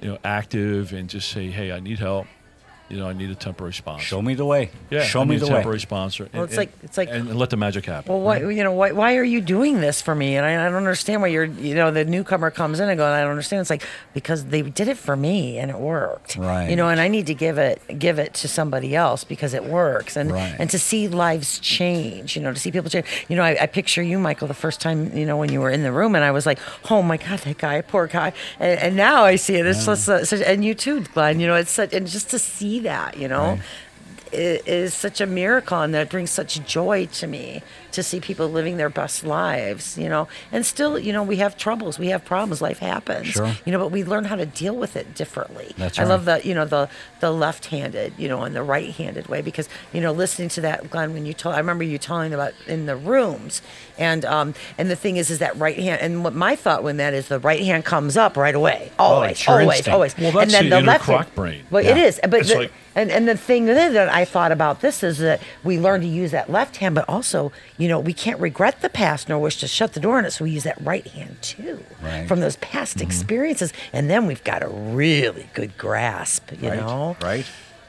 you 0.00 0.08
know, 0.08 0.18
active, 0.24 0.94
and 0.94 1.10
just 1.10 1.28
say, 1.30 1.50
hey, 1.50 1.72
I 1.72 1.80
need 1.80 1.98
help. 1.98 2.26
You 2.88 2.96
know, 2.98 3.08
I 3.08 3.12
need 3.12 3.30
a 3.30 3.34
temporary 3.34 3.74
sponsor. 3.74 4.02
Show 4.04 4.22
me 4.22 4.34
the 4.34 4.46
way. 4.46 4.70
yeah, 4.90 5.02
Show 5.04 5.20
I 5.20 5.24
me 5.24 5.34
need 5.34 5.40
the 5.42 5.46
a 5.46 5.48
way. 5.50 5.54
temporary 5.56 5.80
sponsor. 5.80 6.28
Well, 6.32 6.42
and- 6.44 6.50
it's 6.50 6.56
like- 6.56 6.72
it's 6.82 6.96
like- 6.96 7.10
and, 7.10 7.28
and 7.28 7.38
let 7.38 7.50
the 7.50 7.56
magic 7.58 7.84
happen. 7.84 8.10
Well, 8.12 8.22
why 8.22 8.38
you 8.38 8.62
know 8.64 8.72
why 8.72 8.92
why 8.92 9.16
are 9.16 9.24
you 9.24 9.40
doing 9.42 9.80
this 9.80 10.00
for 10.00 10.14
me? 10.14 10.36
And 10.36 10.46
I, 10.46 10.52
I 10.64 10.68
don't 10.68 10.76
understand 10.76 11.20
why 11.20 11.28
you're 11.28 11.44
you 11.44 11.74
know 11.74 11.90
the 11.90 12.04
newcomer 12.06 12.50
comes 12.50 12.80
in 12.80 12.88
and 12.88 12.96
goes 12.96 13.04
I 13.06 13.20
don't 13.20 13.30
understand. 13.30 13.60
It's 13.60 13.70
like 13.70 13.82
because 14.14 14.46
they 14.46 14.62
did 14.62 14.88
it 14.88 14.96
for 14.96 15.16
me 15.16 15.58
and 15.58 15.70
it 15.70 15.78
worked. 15.78 16.36
Right. 16.36 16.70
You 16.70 16.76
know, 16.76 16.88
and 16.88 16.98
I 17.00 17.08
need 17.08 17.26
to 17.26 17.34
give 17.34 17.58
it 17.58 17.82
give 17.98 18.18
it 18.18 18.32
to 18.34 18.48
somebody 18.48 18.96
else 18.96 19.22
because 19.22 19.52
it 19.54 19.64
works 19.64 20.16
and 20.16 20.32
Right. 20.32 20.56
and 20.58 20.70
to 20.70 20.78
see 20.78 21.08
lives 21.08 21.58
change. 21.58 22.36
You 22.36 22.42
know, 22.42 22.52
to 22.54 22.58
see 22.58 22.70
people 22.72 22.88
change. 22.90 23.06
You 23.28 23.36
know, 23.36 23.42
I, 23.42 23.56
I 23.62 23.66
picture 23.66 24.02
you, 24.02 24.18
Michael, 24.18 24.48
the 24.48 24.54
first 24.54 24.80
time 24.80 25.14
you 25.16 25.26
know 25.26 25.36
when 25.36 25.52
you 25.52 25.60
were 25.60 25.70
in 25.70 25.82
the 25.82 25.92
room, 25.92 26.14
and 26.14 26.24
I 26.24 26.30
was 26.30 26.46
like, 26.46 26.58
oh 26.90 27.02
my 27.02 27.18
god, 27.18 27.40
that 27.40 27.58
guy, 27.58 27.80
poor 27.82 28.06
guy. 28.06 28.32
And, 28.58 28.80
and 28.80 28.96
now 28.96 29.24
I 29.24 29.36
see 29.36 29.56
it. 29.56 29.66
It's 29.66 29.84
just 29.84 30.08
uh, 30.08 30.24
such, 30.24 30.40
and 30.40 30.64
you 30.64 30.74
too, 30.74 31.00
Glenn. 31.00 31.38
You 31.40 31.46
know, 31.48 31.54
it's 31.56 31.70
such 31.70 31.92
and 31.92 32.06
just 32.06 32.30
to 32.30 32.38
see 32.38 32.77
that. 32.80 33.16
You 33.16 33.28
know. 33.28 33.42
Right. 33.42 33.60
I- 34.32 34.60
is 34.66 34.94
such 34.94 35.20
a 35.20 35.26
miracle 35.26 35.80
and 35.80 35.94
that 35.94 36.08
brings 36.10 36.30
such 36.30 36.64
joy 36.66 37.06
to 37.06 37.26
me 37.26 37.62
to 37.92 38.02
see 38.02 38.20
people 38.20 38.48
living 38.48 38.76
their 38.76 38.90
best 38.90 39.24
lives 39.24 39.96
you 39.98 40.08
know 40.08 40.28
and 40.52 40.64
still 40.66 40.98
you 40.98 41.12
know 41.12 41.22
we 41.22 41.36
have 41.36 41.56
troubles 41.56 41.98
we 41.98 42.08
have 42.08 42.24
problems 42.24 42.60
life 42.60 42.78
happens 42.78 43.28
Sure. 43.28 43.52
you 43.64 43.72
know 43.72 43.78
but 43.78 43.90
we 43.90 44.04
learn 44.04 44.24
how 44.24 44.36
to 44.36 44.46
deal 44.46 44.76
with 44.76 44.94
it 44.96 45.14
differently 45.14 45.72
That's 45.76 45.98
i 45.98 46.04
love 46.04 46.24
the 46.26 46.40
you 46.44 46.54
know 46.54 46.64
the 46.64 46.88
the 47.20 47.30
left-handed 47.30 48.12
you 48.18 48.28
know 48.28 48.42
and 48.42 48.54
the 48.54 48.62
right-handed 48.62 49.26
way 49.28 49.40
because 49.42 49.68
you 49.92 50.00
know 50.00 50.12
listening 50.12 50.48
to 50.50 50.60
that 50.62 50.90
glenn 50.90 51.12
when 51.14 51.24
you 51.26 51.32
told 51.32 51.54
i 51.54 51.58
remember 51.58 51.82
you 51.84 51.98
telling 51.98 52.32
about 52.34 52.52
in 52.66 52.86
the 52.86 52.96
rooms 52.96 53.62
and 53.98 54.24
um 54.26 54.54
and 54.76 54.90
the 54.90 54.96
thing 54.96 55.16
is 55.16 55.30
is 55.30 55.38
that 55.38 55.56
right 55.56 55.78
hand 55.78 56.00
and 56.02 56.22
what 56.24 56.34
my 56.34 56.54
thought 56.54 56.82
when 56.82 56.98
that 56.98 57.14
is 57.14 57.28
the 57.28 57.38
right 57.40 57.62
hand 57.64 57.84
comes 57.84 58.16
up 58.16 58.36
right 58.36 58.54
away 58.54 58.90
always 58.98 59.32
it's 59.32 59.46
your 59.46 59.60
always 59.60 59.78
instinct. 59.78 59.94
always 59.94 60.18
Well, 60.18 60.32
that's 60.32 60.42
and 60.42 60.50
then 60.52 60.64
the 60.64 60.70
the 60.70 60.78
inner 60.78 60.86
left 60.86 61.04
hand- 61.06 61.34
brain. 61.34 61.64
well 61.70 61.84
it 61.84 61.96
Yeah. 61.96 62.04
is 62.04 62.20
but 62.28 62.34
It's 62.40 62.50
the- 62.50 62.58
like- 62.58 62.72
and 62.98 63.10
and 63.10 63.28
the 63.28 63.36
thing 63.36 63.66
that 63.66 63.92
that 63.92 64.08
I 64.08 64.24
thought 64.24 64.52
about 64.52 64.80
this 64.80 65.02
is 65.02 65.18
that 65.18 65.40
we 65.64 65.78
learn 65.78 66.00
to 66.02 66.06
use 66.06 66.30
that 66.32 66.50
left 66.50 66.76
hand, 66.76 66.94
but 66.94 67.04
also, 67.08 67.52
you 67.78 67.88
know, 67.88 67.98
we 68.00 68.12
can't 68.12 68.40
regret 68.40 68.80
the 68.80 68.88
past 68.88 69.28
nor 69.28 69.38
wish 69.38 69.56
to 69.60 69.68
shut 69.68 69.92
the 69.94 70.00
door 70.00 70.18
on 70.18 70.24
it. 70.24 70.32
So 70.32 70.44
we 70.44 70.50
use 70.50 70.64
that 70.64 70.80
right 70.80 71.06
hand 71.06 71.36
too, 71.40 71.82
Right. 72.02 72.26
from 72.28 72.40
those 72.40 72.56
past 72.56 73.00
experiences, 73.00 73.72
and 73.92 74.10
then 74.10 74.26
we've 74.26 74.44
got 74.44 74.62
a 74.62 74.68
really 74.68 75.48
good 75.54 75.78
grasp. 75.78 76.50
You 76.60 76.68
right. 76.68 76.78
know, 76.78 77.16
Right. 77.22 77.46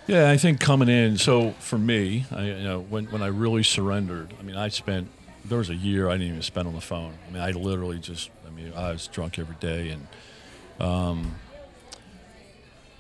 Yeah, 0.08 0.32
I 0.32 0.38
think 0.38 0.60
coming 0.60 0.90
in. 0.90 1.18
So 1.18 1.52
for 1.60 1.78
me, 1.78 2.26
I, 2.32 2.46
you 2.46 2.64
know, 2.64 2.80
when 2.80 3.06
when 3.12 3.22
I 3.22 3.28
really 3.28 3.64
surrendered, 3.64 4.34
I 4.40 4.44
mean, 4.44 4.56
I 4.56 4.70
spent 4.70 5.08
there 5.46 5.58
was 5.60 5.70
a 5.70 5.76
year 5.76 6.10
I 6.10 6.14
didn't 6.14 6.28
even 6.30 6.42
spend 6.42 6.68
on 6.68 6.76
the 6.76 6.82
phone. 6.82 7.14
I 7.28 7.32
mean, 7.32 7.42
I 7.42 7.52
literally 7.52 7.98
just, 8.00 8.30
I 8.46 8.50
mean, 8.52 8.72
I 8.76 8.92
was 8.92 9.08
drunk 9.08 9.40
every 9.40 9.56
day, 9.60 9.90
and 9.90 10.08
um, 10.80 11.36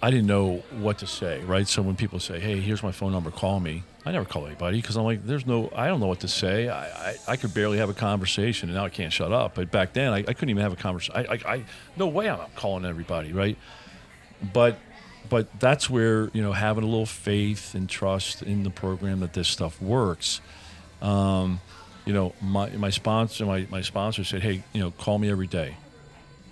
I 0.02 0.12
didn't 0.12 0.28
know 0.28 0.64
what 0.80 1.00
to 1.00 1.08
say. 1.08 1.42
Right. 1.42 1.68
So 1.68 1.82
when 1.82 1.96
people 1.96 2.20
say, 2.20 2.40
"Hey, 2.40 2.60
here's 2.60 2.82
my 2.82 2.92
phone 2.92 3.12
number, 3.12 3.32
call 3.32 3.60
me," 3.60 3.84
I 4.06 4.12
never 4.12 4.26
call 4.26 4.46
anybody 4.46 4.82
because 4.82 4.96
I'm 4.96 5.04
like, 5.04 5.26
"There's 5.26 5.46
no, 5.46 5.70
I 5.76 5.88
don't 5.88 6.00
know 6.00 6.08
what 6.08 6.22
to 6.22 6.28
say. 6.28 6.70
I, 6.70 6.86
I, 6.86 7.16
I 7.28 7.36
could 7.36 7.54
barely 7.54 7.80
have 7.80 7.90
a 7.90 7.94
conversation, 7.94 8.70
and 8.70 8.78
now 8.78 8.86
I 8.86 8.90
can't 8.90 9.12
shut 9.12 9.32
up." 9.34 9.56
But 9.56 9.72
back 9.72 9.94
then, 9.94 10.14
I, 10.14 10.20
I 10.20 10.34
couldn't 10.34 10.50
even 10.50 10.64
have 10.64 10.74
a 10.74 10.78
conversation. 10.78 11.28
I, 11.30 11.40
I, 11.46 11.64
no 11.98 12.08
way 12.08 12.30
I'm 12.30 12.40
calling 12.56 12.86
everybody. 12.86 13.34
Right 13.34 13.58
but 14.54 14.78
but 15.30 15.60
that's 15.60 15.90
where 15.90 16.30
you 16.34 16.42
know 16.42 16.54
having 16.54 16.84
a 16.84 16.88
little 16.88 17.06
faith 17.06 17.76
and 17.76 17.90
trust 17.90 18.42
in 18.42 18.64
the 18.64 18.70
program 18.70 19.20
that 19.20 19.34
this 19.34 19.48
stuff 19.48 19.82
works 19.82 20.42
um, 21.02 21.60
you 22.06 22.14
know 22.14 22.34
my 22.42 22.70
my 22.72 22.90
sponsor 22.90 23.46
my, 23.46 23.68
my 23.70 23.82
sponsor 23.82 24.24
said 24.24 24.42
hey 24.42 24.64
you 24.74 24.82
know 24.82 24.92
call 24.92 25.20
me 25.20 25.30
every 25.30 25.48
day 25.48 25.76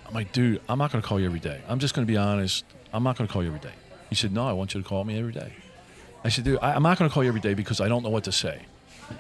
i'm 0.08 0.14
like 0.14 0.32
dude 0.32 0.62
i'm 0.70 0.78
not 0.78 0.92
going 0.92 1.02
to 1.02 1.08
call 1.08 1.20
you 1.20 1.26
every 1.26 1.40
day 1.40 1.62
i'm 1.68 1.80
just 1.80 1.94
going 1.94 2.06
to 2.06 2.12
be 2.12 2.18
honest 2.18 2.66
i'm 2.94 3.04
not 3.04 3.18
going 3.18 3.28
to 3.28 3.32
call 3.32 3.44
you 3.44 3.50
every 3.50 3.60
day 3.60 3.74
he 4.10 4.16
said 4.16 4.32
no 4.32 4.48
i 4.48 4.54
want 4.54 4.74
you 4.74 4.82
to 4.82 4.88
call 4.88 5.04
me 5.04 5.18
every 5.18 5.34
day 5.34 5.54
i 6.24 6.30
said 6.30 6.44
dude 6.44 6.60
I, 6.62 6.74
i'm 6.74 6.84
not 6.84 6.98
going 6.98 7.10
to 7.10 7.14
call 7.14 7.24
you 7.24 7.30
every 7.30 7.42
day 7.42 7.54
because 7.54 7.82
i 7.82 7.88
don't 7.88 8.04
know 8.04 8.10
what 8.10 8.24
to 8.26 8.32
say 8.32 8.62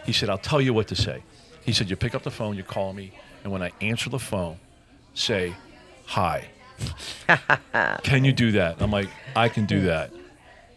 he 0.05 0.13
said 0.13 0.29
i'll 0.29 0.37
tell 0.37 0.61
you 0.61 0.73
what 0.73 0.87
to 0.89 0.95
say 0.95 1.23
he 1.63 1.73
said 1.73 1.89
you 1.89 1.95
pick 1.95 2.15
up 2.15 2.23
the 2.23 2.31
phone 2.31 2.55
you 2.55 2.63
call 2.63 2.93
me 2.93 3.11
and 3.43 3.51
when 3.51 3.61
i 3.61 3.71
answer 3.81 4.09
the 4.09 4.19
phone 4.19 4.57
say 5.13 5.55
hi 6.05 6.47
can 8.03 8.23
you 8.23 8.31
do 8.31 8.51
that? 8.53 8.81
I'm 8.81 8.91
like, 8.91 9.09
I 9.35 9.49
can 9.49 9.65
do 9.65 9.81
that. 9.81 10.11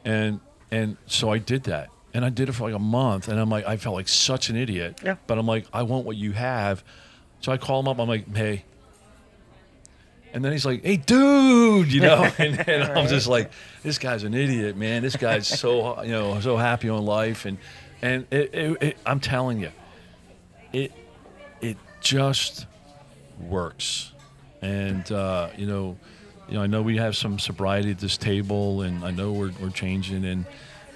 And 0.05 0.41
and 0.71 0.97
so 1.07 1.31
I 1.31 1.39
did 1.39 1.65
that. 1.65 1.91
And 2.13 2.25
I 2.25 2.31
did 2.31 2.49
it 2.49 2.53
for 2.53 2.65
like 2.65 2.75
a 2.75 2.79
month 2.79 3.29
and 3.29 3.39
I'm 3.39 3.51
like 3.51 3.67
I 3.67 3.77
felt 3.77 3.95
like 3.95 4.09
such 4.09 4.49
an 4.49 4.57
idiot. 4.57 5.01
Yeah. 5.05 5.17
But 5.27 5.39
I'm 5.39 5.47
like, 5.47 5.67
I 5.73 5.83
want 5.83 6.07
what 6.07 6.17
you 6.17 6.33
have. 6.33 6.83
So 7.41 7.53
I 7.53 7.57
call 7.57 7.81
him 7.81 7.89
up, 7.89 7.99
I'm 7.99 8.09
like, 8.09 8.35
hey. 8.35 8.65
And 10.33 10.45
then 10.45 10.53
he's 10.53 10.65
like, 10.65 10.85
hey 10.85 10.97
dude, 10.97 11.93
you 11.93 12.01
know, 12.01 12.31
and, 12.39 12.69
and 12.69 12.85
I'm 12.85 13.09
just 13.09 13.27
like, 13.27 13.51
this 13.83 13.99
guy's 13.99 14.23
an 14.23 14.35
idiot, 14.35 14.77
man. 14.77 15.03
This 15.03 15.17
guy's 15.17 15.47
so 15.47 16.03
you 16.05 16.13
know, 16.13 16.39
so 16.41 16.57
happy 16.57 16.89
on 16.89 17.05
life 17.05 17.45
and 17.47 17.59
and 18.03 18.27
it, 18.31 18.55
it, 18.55 18.83
it, 18.83 18.97
I'm 19.05 19.21
telling 19.21 19.61
you, 19.61 19.71
it 20.73 20.93
it 21.61 21.77
just 22.01 22.67
works. 23.41 24.13
And 24.63 25.11
uh, 25.11 25.49
you 25.57 25.67
know, 25.67 25.97
you 26.49 26.55
know, 26.55 26.63
I 26.63 26.67
know 26.67 26.83
we 26.83 26.97
have 26.97 27.17
some 27.17 27.39
sobriety 27.39 27.91
at 27.91 27.99
this 27.99 28.17
table, 28.17 28.83
and 28.83 29.05
I 29.05 29.11
know 29.11 29.33
we're 29.33 29.53
we're 29.61 29.71
changing, 29.71 30.25
and 30.25 30.45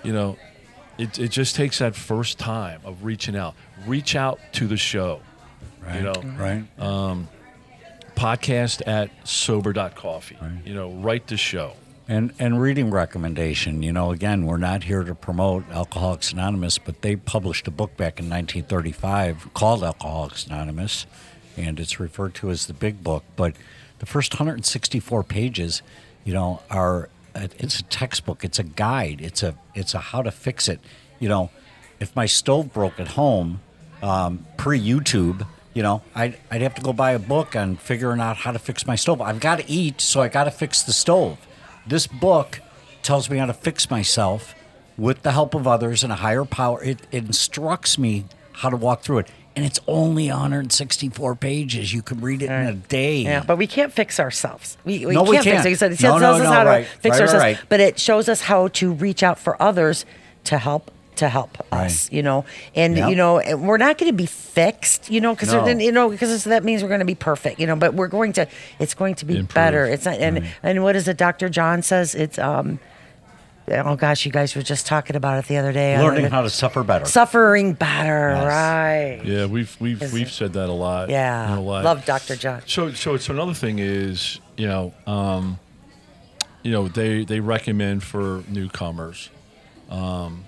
you 0.03 0.13
know, 0.13 0.37
it 0.99 1.19
it 1.19 1.29
just 1.31 1.57
takes 1.57 1.79
that 1.79 1.95
first 1.95 2.39
time 2.39 2.81
of 2.85 3.05
reaching 3.05 3.37
out. 3.37 3.55
Reach 3.87 4.17
out 4.17 4.39
to 4.55 4.67
the 4.67 4.77
show. 4.77 5.21
Right. 5.85 5.97
You 5.97 6.03
know, 6.03 6.23
Right. 6.39 6.65
Podcast 8.15 8.83
at 8.87 9.11
sober.coffee. 9.27 10.39
You 10.65 10.75
know, 10.75 10.91
write 10.91 11.27
the 11.27 11.37
show. 11.37 11.75
And 12.07 12.35
and 12.39 12.61
reading 12.61 12.91
recommendation, 12.91 13.83
you 13.83 13.91
know, 13.91 14.11
again, 14.11 14.45
we're 14.45 14.59
not 14.59 14.85
here 14.85 15.05
to 15.05 15.15
promote 15.15 15.65
Alcoholics 15.71 16.33
Anonymous, 16.33 16.77
but 16.77 17.01
they 17.01 17.17
published 17.17 17.67
a 17.67 17.71
book 17.71 17.97
back 17.97 18.21
in 18.21 18.29
1935 18.29 19.55
called 19.55 19.83
Alcoholics 19.83 20.47
Anonymous, 20.47 21.07
and 21.57 21.81
it's 21.81 21.99
referred 21.99 22.35
to 22.35 22.51
as 22.51 22.67
the 22.67 22.75
Big 22.75 23.03
Book. 23.03 23.25
But 23.37 23.55
the 24.01 24.07
first 24.07 24.35
164 24.35 25.25
pages, 25.25 25.81
you 26.25 26.35
know, 26.35 26.61
are 26.71 27.09
it's 27.35 27.79
a 27.79 27.85
textbook, 27.85 28.45
it's 28.45 28.59
a 28.59 28.65
guide, 28.65 29.23
it's 29.23 29.43
a 29.43 29.57
it's 29.75 29.95
a 29.95 29.99
how 29.99 30.21
to 30.21 30.31
fix 30.31 30.69
it. 30.69 30.81
You 31.21 31.31
know, 31.31 31.51
if 32.01 32.15
my 32.15 32.27
stove 32.27 32.73
broke 32.75 33.01
at 33.01 33.09
home, 33.09 33.61
um, 34.03 34.45
pre 34.59 34.79
YouTube, 34.79 35.47
you 35.75 35.83
know, 35.83 36.03
I'd, 36.15 36.37
I'd 36.51 36.63
have 36.63 36.75
to 36.77 36.83
go 36.83 36.93
buy 36.93 37.13
a 37.13 37.19
book 37.19 37.55
on 37.57 37.77
figuring 37.77 38.21
out 38.21 38.37
how 38.39 38.53
to 38.53 38.59
fix 38.59 38.87
my 38.87 38.95
stove. 38.97 39.21
I've 39.21 39.41
got 39.41 39.59
to 39.59 39.69
eat, 39.71 40.01
so 40.01 40.23
I 40.23 40.29
got 40.29 40.45
to 40.45 40.51
fix 40.51 40.83
the 40.83 40.93
stove. 40.93 41.39
This 41.87 42.07
book 42.07 42.61
tells 43.03 43.29
me 43.29 43.39
how 43.39 43.47
to 43.47 43.53
fix 43.53 43.91
myself 43.91 44.55
with 44.97 45.23
the 45.23 45.33
help 45.33 45.55
of 45.55 45.67
others 45.67 46.03
and 46.05 46.13
a 46.13 46.17
higher 46.17 46.45
power. 46.45 46.83
It, 46.83 47.01
it 47.11 47.25
instructs 47.27 47.99
me 47.99 48.25
how 48.53 48.71
to 48.71 48.77
walk 48.77 49.03
through 49.03 49.19
it. 49.19 49.29
and 49.57 49.65
it's 49.65 49.79
only 49.87 50.29
164 50.29 51.35
pages. 51.37 51.93
You 51.93 52.03
can 52.03 52.21
read 52.21 52.43
it 52.43 52.47
in 52.51 52.67
a 52.67 52.73
day. 52.75 53.19
Yeah, 53.23 53.43
but 53.47 53.57
we 53.59 53.67
can't 53.67 53.93
fix 53.93 54.19
ourselves. 54.19 54.77
We, 54.85 55.05
we 55.07 55.15
No, 55.15 55.21
can't 55.25 55.29
we 55.45 55.51
can't. 55.51 55.67
it. 55.67 55.69
He 55.69 55.75
said- 55.75 55.93
It 55.93 56.01
No, 56.03 56.19
tells 56.19 56.39
no, 56.39 56.45
us 56.45 56.55
how 56.55 56.65
right. 56.67 56.85
to 56.85 56.91
fix 56.91 57.05
Right, 57.05 57.11
right, 57.13 57.21
ourselves, 57.23 57.43
right. 57.43 57.59
but 57.69 57.81
it 57.81 57.99
shows 57.99 58.29
us 58.29 58.43
how 58.43 58.69
to 58.69 58.93
reach 58.93 59.23
out 59.23 59.39
for 59.39 59.61
others 59.63 60.07
to 60.45 60.59
help 60.59 60.91
to 61.17 61.29
help 61.29 61.59
us. 61.73 62.07
Right. 62.09 62.13
You 62.13 62.23
know, 62.23 62.45
and 62.75 62.97
Yep. 62.97 63.11
you 63.11 63.17
know, 63.17 63.39
and 63.39 63.67
we're 63.67 63.77
not 63.79 63.99
going 63.99 64.11
to 64.11 64.17
be 64.17 64.27
fixed. 64.27 65.11
You 65.11 65.21
know, 65.21 65.35
because 65.35 65.53
No. 65.53 65.67
you 65.67 65.93
know, 65.93 66.09
because 66.11 66.45
that 66.45 66.65
means 66.65 66.83
we're 66.83 66.89
going 66.89 67.01
to 67.01 67.05
be 67.07 67.15
perfect. 67.15 67.61
You 67.61 67.67
know, 67.67 67.77
but 67.77 67.95
we're 67.95 68.09
going 68.09 68.33
to. 68.35 68.47
It's 68.79 68.95
going 68.95 69.15
to 69.17 69.25
be 69.25 69.35
Improve. 69.39 69.55
better. 69.55 69.85
It's 69.87 70.05
not. 70.05 70.19
And 70.19 70.47
and 70.63 70.83
what 70.83 70.97
is 70.97 71.07
it? 71.09 71.17
Dr. 71.17 71.49
John 71.49 71.83
says 71.83 72.15
it's. 72.15 72.39
um 72.39 72.79
Oh 73.67 73.97
gosh, 73.97 74.27
you 74.27 74.31
guys 74.31 74.55
were 74.55 74.61
just 74.61 74.85
talking 74.87 75.17
about 75.17 75.39
it 75.39 75.49
the 75.49 75.57
other 75.57 75.73
day. 75.73 75.99
Learning 75.99 76.27
how 76.31 76.43
to 76.43 76.51
suffer 76.51 76.83
better. 76.85 77.07
suffering 77.07 77.73
better, 77.73 78.33
Yes. 78.35 78.45
right? 78.45 79.21
Yeah, 79.25 79.47
we've 79.47 79.75
we've 79.81 80.03
Is 80.03 80.13
we've 80.13 80.27
it- 80.27 80.31
said 80.31 80.53
that 80.53 80.69
a 80.69 80.73
lot. 80.73 81.09
Yeah, 81.09 81.55
you 81.55 81.61
a 81.61 81.63
lot. 81.63 81.83
love 81.83 82.05
Dr. 82.05 82.37
John. 82.37 82.61
So 82.67 82.93
so 82.93 83.17
so 83.17 83.33
another 83.33 83.55
thing 83.55 83.79
is 83.79 84.39
you 84.59 84.67
know 84.67 84.93
um, 85.07 85.59
you 86.63 86.73
know 86.73 86.89
they 86.89 87.25
they 87.25 87.41
recommend 87.41 88.03
for 88.03 88.43
newcomers 88.49 89.31
um, 89.89 90.45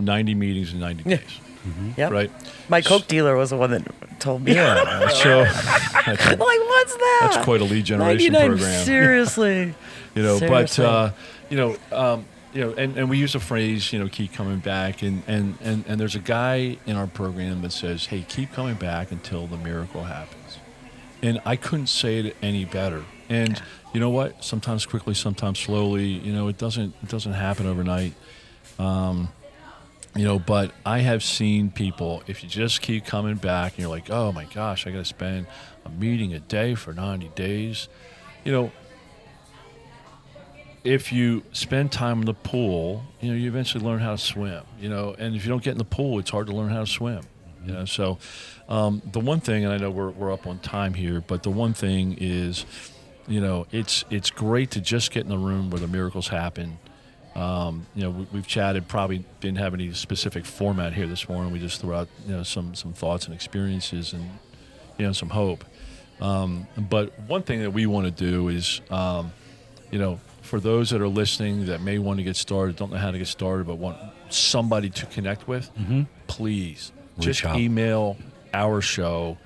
ninety 0.00 0.34
meetings 0.34 0.72
in 0.72 0.80
ninety 0.80 1.04
days, 1.04 1.20
Yep. 1.96 2.10
right? 2.10 2.30
My 2.68 2.80
coke 2.80 3.06
dealer 3.06 3.36
was 3.36 3.50
the 3.50 3.56
one 3.56 3.70
that 3.70 4.20
told 4.20 4.42
me. 4.42 4.54
Yeah. 4.54 5.08
so 5.08 5.44
that's, 6.06 6.06
like, 6.26 6.38
what's 6.38 6.94
that? 6.96 7.18
that's 7.32 7.44
quite 7.44 7.60
a 7.60 7.64
lead 7.64 7.84
generation 7.84 8.32
99, 8.32 8.48
program. 8.58 8.84
Seriously. 8.84 9.74
you 10.14 10.22
know 10.22 10.38
Seriously. 10.38 10.48
but 10.48 10.78
uh, 10.90 11.12
you 11.50 11.56
know 11.56 11.76
um, 11.92 12.24
you 12.52 12.62
know 12.62 12.72
and, 12.72 12.96
and 12.96 13.08
we 13.10 13.18
use 13.18 13.34
a 13.34 13.40
phrase 13.40 13.92
you 13.92 13.98
know 13.98 14.08
keep 14.08 14.32
coming 14.32 14.58
back 14.58 15.02
and, 15.02 15.22
and 15.26 15.56
and 15.60 15.84
and 15.86 16.00
there's 16.00 16.16
a 16.16 16.20
guy 16.20 16.76
in 16.86 16.96
our 16.96 17.06
program 17.06 17.62
that 17.62 17.72
says 17.72 18.06
hey 18.06 18.24
keep 18.28 18.52
coming 18.52 18.74
back 18.74 19.12
until 19.12 19.46
the 19.46 19.56
miracle 19.58 20.02
happens 20.04 20.58
and 21.22 21.40
i 21.44 21.54
couldn't 21.54 21.86
say 21.86 22.18
it 22.18 22.36
any 22.42 22.64
better 22.64 23.04
and 23.28 23.62
you 23.94 24.00
know 24.00 24.10
what 24.10 24.42
sometimes 24.42 24.84
quickly 24.84 25.14
sometimes 25.14 25.60
slowly 25.60 26.06
you 26.08 26.32
know 26.32 26.48
it 26.48 26.58
doesn't 26.58 26.92
it 27.04 27.08
doesn't 27.08 27.34
happen 27.34 27.66
overnight 27.66 28.14
um, 28.80 29.28
you 30.14 30.24
know 30.24 30.38
but 30.38 30.72
i 30.84 30.98
have 30.98 31.22
seen 31.22 31.70
people 31.70 32.22
if 32.26 32.42
you 32.42 32.48
just 32.48 32.82
keep 32.82 33.04
coming 33.04 33.36
back 33.36 33.72
and 33.72 33.80
you're 33.80 33.88
like 33.88 34.10
oh 34.10 34.32
my 34.32 34.44
gosh 34.46 34.86
i 34.86 34.90
gotta 34.90 35.04
spend 35.04 35.46
a 35.84 35.88
meeting 35.90 36.34
a 36.34 36.40
day 36.40 36.74
for 36.74 36.92
90 36.92 37.28
days 37.34 37.88
you 38.44 38.52
know 38.52 38.72
if 40.84 41.12
you 41.12 41.42
spend 41.52 41.92
time 41.92 42.20
in 42.20 42.26
the 42.26 42.34
pool, 42.34 43.04
you 43.20 43.30
know, 43.30 43.36
you 43.36 43.48
eventually 43.48 43.84
learn 43.84 44.00
how 44.00 44.12
to 44.12 44.18
swim, 44.18 44.64
you 44.78 44.88
know, 44.88 45.14
and 45.18 45.34
if 45.34 45.44
you 45.44 45.50
don't 45.50 45.62
get 45.62 45.72
in 45.72 45.78
the 45.78 45.84
pool, 45.84 46.18
it's 46.18 46.30
hard 46.30 46.46
to 46.46 46.54
learn 46.54 46.70
how 46.70 46.80
to 46.80 46.86
swim, 46.86 47.22
you 47.64 47.72
know. 47.72 47.84
So, 47.84 48.18
um, 48.68 49.02
the 49.12 49.20
one 49.20 49.40
thing, 49.40 49.64
and 49.64 49.72
I 49.72 49.76
know 49.76 49.90
we're, 49.90 50.10
we're 50.10 50.32
up 50.32 50.46
on 50.46 50.58
time 50.60 50.94
here, 50.94 51.20
but 51.20 51.42
the 51.42 51.50
one 51.50 51.74
thing 51.74 52.16
is, 52.18 52.64
you 53.28 53.40
know, 53.40 53.66
it's 53.70 54.04
it's 54.10 54.30
great 54.30 54.70
to 54.72 54.80
just 54.80 55.10
get 55.10 55.24
in 55.24 55.28
the 55.28 55.38
room 55.38 55.70
where 55.70 55.80
the 55.80 55.88
miracles 55.88 56.28
happen. 56.28 56.78
Um, 57.34 57.86
you 57.94 58.02
know, 58.02 58.10
we, 58.10 58.26
we've 58.32 58.46
chatted, 58.46 58.88
probably 58.88 59.24
didn't 59.40 59.58
have 59.58 59.72
any 59.74 59.92
specific 59.92 60.44
format 60.44 60.92
here 60.92 61.06
this 61.06 61.28
morning. 61.28 61.52
We 61.52 61.58
just 61.60 61.80
threw 61.80 61.94
out, 61.94 62.08
you 62.26 62.32
know, 62.36 62.42
some 62.42 62.74
some 62.74 62.92
thoughts 62.92 63.26
and 63.26 63.34
experiences 63.34 64.12
and, 64.12 64.24
you 64.98 65.06
know, 65.06 65.12
some 65.12 65.30
hope. 65.30 65.64
Um, 66.20 66.66
but 66.76 67.18
one 67.20 67.42
thing 67.42 67.60
that 67.60 67.70
we 67.70 67.86
want 67.86 68.04
to 68.06 68.10
do 68.10 68.48
is, 68.48 68.80
um, 68.90 69.32
you 69.90 69.98
know, 69.98 70.20
for 70.42 70.58
those 70.60 70.90
that 70.90 71.00
are 71.00 71.08
listening 71.08 71.66
that 71.66 71.80
may 71.80 71.98
want 71.98 72.18
to 72.18 72.24
get 72.24 72.36
started, 72.36 72.76
don't 72.76 72.90
know 72.90 72.98
how 72.98 73.10
to 73.10 73.18
get 73.18 73.28
started, 73.28 73.66
but 73.66 73.76
want 73.78 73.96
somebody 74.28 74.90
to 74.90 75.06
connect 75.06 75.46
with, 75.48 75.70
please 76.26 76.92
Reach 77.16 77.26
just 77.26 77.44
out. 77.44 77.58
email 77.58 78.16
our 78.52 78.80
show. 78.80 79.38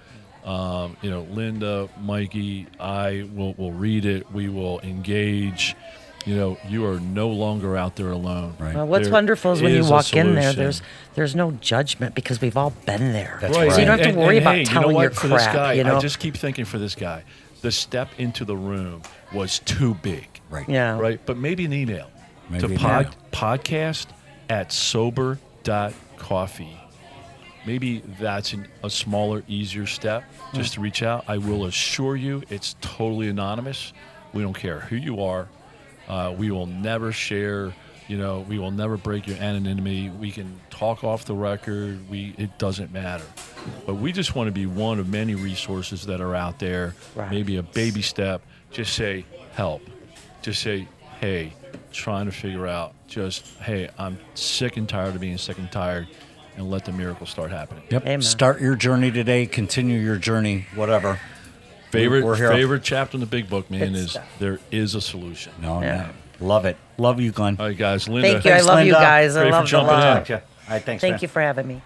Um, 0.45 0.97
you 1.01 1.11
know, 1.11 1.23
Linda, 1.31 1.89
Mikey, 2.01 2.67
I 2.81 3.29
will 3.33 3.55
will 3.55 3.73
read 3.73 4.05
it. 4.05 4.31
We 4.33 4.49
will 4.49 4.81
engage. 4.81 5.75
You 6.25 6.37
know, 6.37 6.59
you 6.69 6.87
are 6.87 6.99
no 7.01 7.29
longer 7.29 7.77
out 7.77 7.97
there 7.97 8.11
alone. 8.11 8.55
Right. 8.59 8.75
Well, 8.75 8.87
what's 8.87 9.05
There 9.05 9.13
wonderful 9.13 9.53
is 9.53 9.61
when 9.61 9.75
you 9.75 9.85
walk 9.85 10.15
in 10.15 10.35
there, 10.35 10.55
there's 10.55 10.81
there's 11.15 11.35
no 11.37 11.51
judgment 11.53 12.15
because 12.15 12.41
we've 12.41 12.57
all 12.57 12.71
been 12.87 13.13
there. 13.13 13.39
That's 13.43 13.55
Right. 13.57 13.69
right. 13.69 13.73
So 13.73 13.81
you 13.81 13.87
don't 13.87 13.99
have 13.99 14.07
to 14.07 14.13
And- 14.13 14.19
worry 14.19 14.39
and 14.39 14.45
about 14.47 14.55
hey, 14.57 14.65
telling 14.65 14.89
you 14.89 14.93
know 14.93 14.97
what? 14.97 15.03
your 15.03 15.11
for 15.11 15.29
crap. 15.29 15.39
this 15.39 15.47
guy, 15.49 15.73
you 15.75 15.85
know, 15.85 15.97
I 15.97 16.01
just 16.01 16.19
keep 16.19 16.37
thinking 16.37 16.65
for 16.65 16.79
this 16.79 16.95
guy, 16.95 17.25
the 17.61 17.71
step 17.71 18.09
into 18.17 18.45
the 18.47 18.57
room 18.57 19.03
was 19.35 19.59
too 19.61 19.95
big. 20.03 20.27
Right. 20.49 20.67
yeah, 20.69 20.99
Right. 20.99 21.21
But 21.25 21.37
maybe 21.37 21.65
an 21.67 21.73
email 21.75 22.11
Maybe 22.49 22.67
to 22.69 22.73
an 22.73 22.79
pod, 22.79 23.07
email. 23.07 23.15
podcast 23.33 24.07
at 24.49 24.73
sober.coffee. 25.65 26.81
Maybe 27.67 28.03
that's 28.21 28.53
an, 28.53 28.67
a 28.83 28.91
smaller, 28.91 29.43
easier 29.49 29.87
step 29.87 30.25
just 30.53 30.75
hmm. 30.75 30.81
to 30.81 30.85
reach 30.85 31.03
out. 31.03 31.25
I 31.29 31.39
will 31.39 31.65
assure 31.67 32.17
you 32.17 32.43
it's 32.51 32.77
totally 32.81 33.29
anonymous. 33.29 33.93
We 34.33 34.43
don't 34.43 34.57
care 34.57 34.81
who 34.81 34.97
you 34.97 35.23
are. 35.23 35.49
Uh, 36.09 36.35
we 36.37 36.51
will 36.51 36.67
never 36.67 37.13
share. 37.13 37.73
You 38.07 38.19
know, 38.19 38.41
we 38.41 38.59
will 38.59 38.71
never 38.71 38.99
break 38.99 39.27
your 39.27 39.39
anonymity. 39.39 40.11
We 40.11 40.31
can 40.31 40.61
talk 40.69 41.05
off 41.05 41.25
the 41.25 41.35
record. 41.35 42.09
We 42.11 42.35
it 42.37 42.59
doesn't 42.59 42.93
matter. 42.93 43.25
But 43.87 43.95
we 43.95 44.13
just 44.13 44.35
want 44.35 44.49
to 44.49 44.53
be 44.53 44.67
one 44.67 44.99
of 44.99 45.09
many 45.09 45.35
resources 45.35 46.05
that 46.07 46.21
are 46.21 46.35
out 46.35 46.59
there. 46.59 46.95
Right. 47.15 47.31
Maybe 47.31 47.57
a 47.57 47.63
baby 47.63 48.03
step. 48.03 48.43
Just 48.71 48.93
say 48.95 49.25
help. 49.53 49.81
Just 50.43 50.61
say, 50.61 50.87
hey, 51.21 51.55
trying 51.93 52.27
to 52.27 52.33
figure 52.33 52.67
out. 52.67 52.93
Just 53.07 53.47
hey, 53.59 53.89
I'm 53.99 54.19
sick 54.35 54.77
and 54.77 54.87
tired 54.87 55.15
of 55.15 55.21
being 55.23 55.39
sick 55.39 55.57
and 55.57 55.73
tired, 55.73 56.07
and 56.57 56.71
let 56.71 56.85
the 56.85 56.93
miracle 56.93 57.27
start 57.27 57.51
happening. 57.51 57.85
Yep. 57.91 58.03
Amen. 58.03 58.23
Start 58.23 58.61
your 58.61 58.77
journey 58.77 59.11
today. 59.11 59.47
Continue 59.47 59.99
your 59.99 60.17
journey. 60.17 60.67
Whatever. 60.75 61.19
Favorite 61.95 62.25
We're 62.25 62.37
here. 62.37 62.51
favorite 62.51 62.83
chapter 62.83 63.17
in 63.17 63.21
the 63.21 63.27
big 63.27 63.49
book, 63.49 63.71
man, 63.71 63.81
Good 63.81 63.95
is 63.95 64.11
stuff. 64.13 64.29
there 64.39 64.59
is 64.71 64.95
a 64.95 65.01
solution. 65.01 65.53
No, 65.61 65.81
Yeah. 65.81 66.09
no. 66.41 66.47
Love 66.47 66.65
it. 66.67 66.77
Love 66.99 67.21
you, 67.21 67.31
Glenn. 67.33 67.57
All 67.61 67.67
right, 67.67 67.77
guys. 67.79 68.09
Linda, 68.09 68.33
Thank 68.33 68.45
you. 68.45 68.51
I 68.51 68.55
Thanks, 68.55 68.67
love 68.67 68.79
you 68.85 68.93
Linda. 68.93 69.07
guys. 69.07 69.37
I 69.37 69.41
Great 69.43 69.51
for 69.51 69.53
love 69.57 69.65
the 69.65 69.69
jumping 69.71 69.95
in. 69.95 70.01
love. 70.01 70.31
All 70.31 70.41
right, 70.69 70.83
thanks. 70.83 71.01
Thank 71.01 71.13
man. 71.13 71.19
you 71.23 71.29
for 71.29 71.41
having 71.41 71.67
me. 71.69 71.83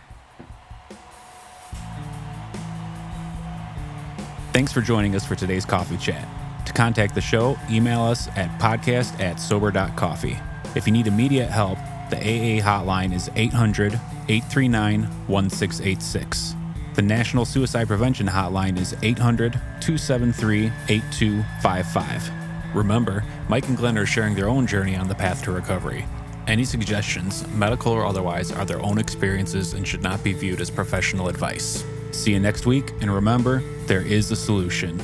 Thanks 4.53 4.73
for 4.73 4.81
joining 4.81 5.15
us 5.15 5.25
for 5.25 5.35
today's 5.35 5.65
coffee 5.65 5.97
chat. 5.99 6.27
To 6.67 6.73
contact 6.73 7.15
the 7.15 7.21
show, 7.21 7.57
email 7.71 8.03
us 8.03 8.29
at 8.37 8.59
podcast 8.61 9.19
at 9.21 9.39
sober.coffee. 9.39 10.37
If 10.75 10.87
you 10.87 10.93
need 10.93 11.07
immediate 11.07 11.49
help, 11.51 11.79
the 12.11 12.17
AA 12.17 12.61
hotline 12.63 13.13
is 13.15 13.31
800 13.37 13.95
839 14.29 15.03
1686. 15.29 16.55
The 16.99 17.03
National 17.03 17.45
Suicide 17.45 17.87
Prevention 17.87 18.27
Hotline 18.27 18.77
is 18.77 18.97
800 19.05 19.53
273 19.53 20.73
8255. 20.89 22.31
Remember, 22.75 23.23
Mike 23.49 23.69
and 23.69 23.77
Glenn 23.77 23.97
are 23.97 24.05
sharing 24.05 24.35
their 24.35 24.49
own 24.49 24.67
journey 24.67 24.97
on 24.97 25.07
the 25.07 25.15
path 25.15 25.45
to 25.45 25.53
recovery. 25.53 26.05
Any 26.49 26.65
suggestions, 26.65 27.47
medical 27.51 27.93
or 27.93 28.05
otherwise, 28.05 28.51
are 28.51 28.65
their 28.65 28.83
own 28.83 28.99
experiences 28.99 29.75
and 29.75 29.87
should 29.87 30.03
not 30.03 30.25
be 30.25 30.33
viewed 30.33 30.61
as 30.61 30.71
professional 30.71 31.29
advice. 31.29 31.85
See 32.11 32.33
you 32.33 32.41
next 32.41 32.67
week, 32.67 32.91
and 33.01 33.15
remember, 33.15 33.63
there 33.87 34.03
is 34.03 34.33
a 34.33 34.37
solution. 34.37 35.01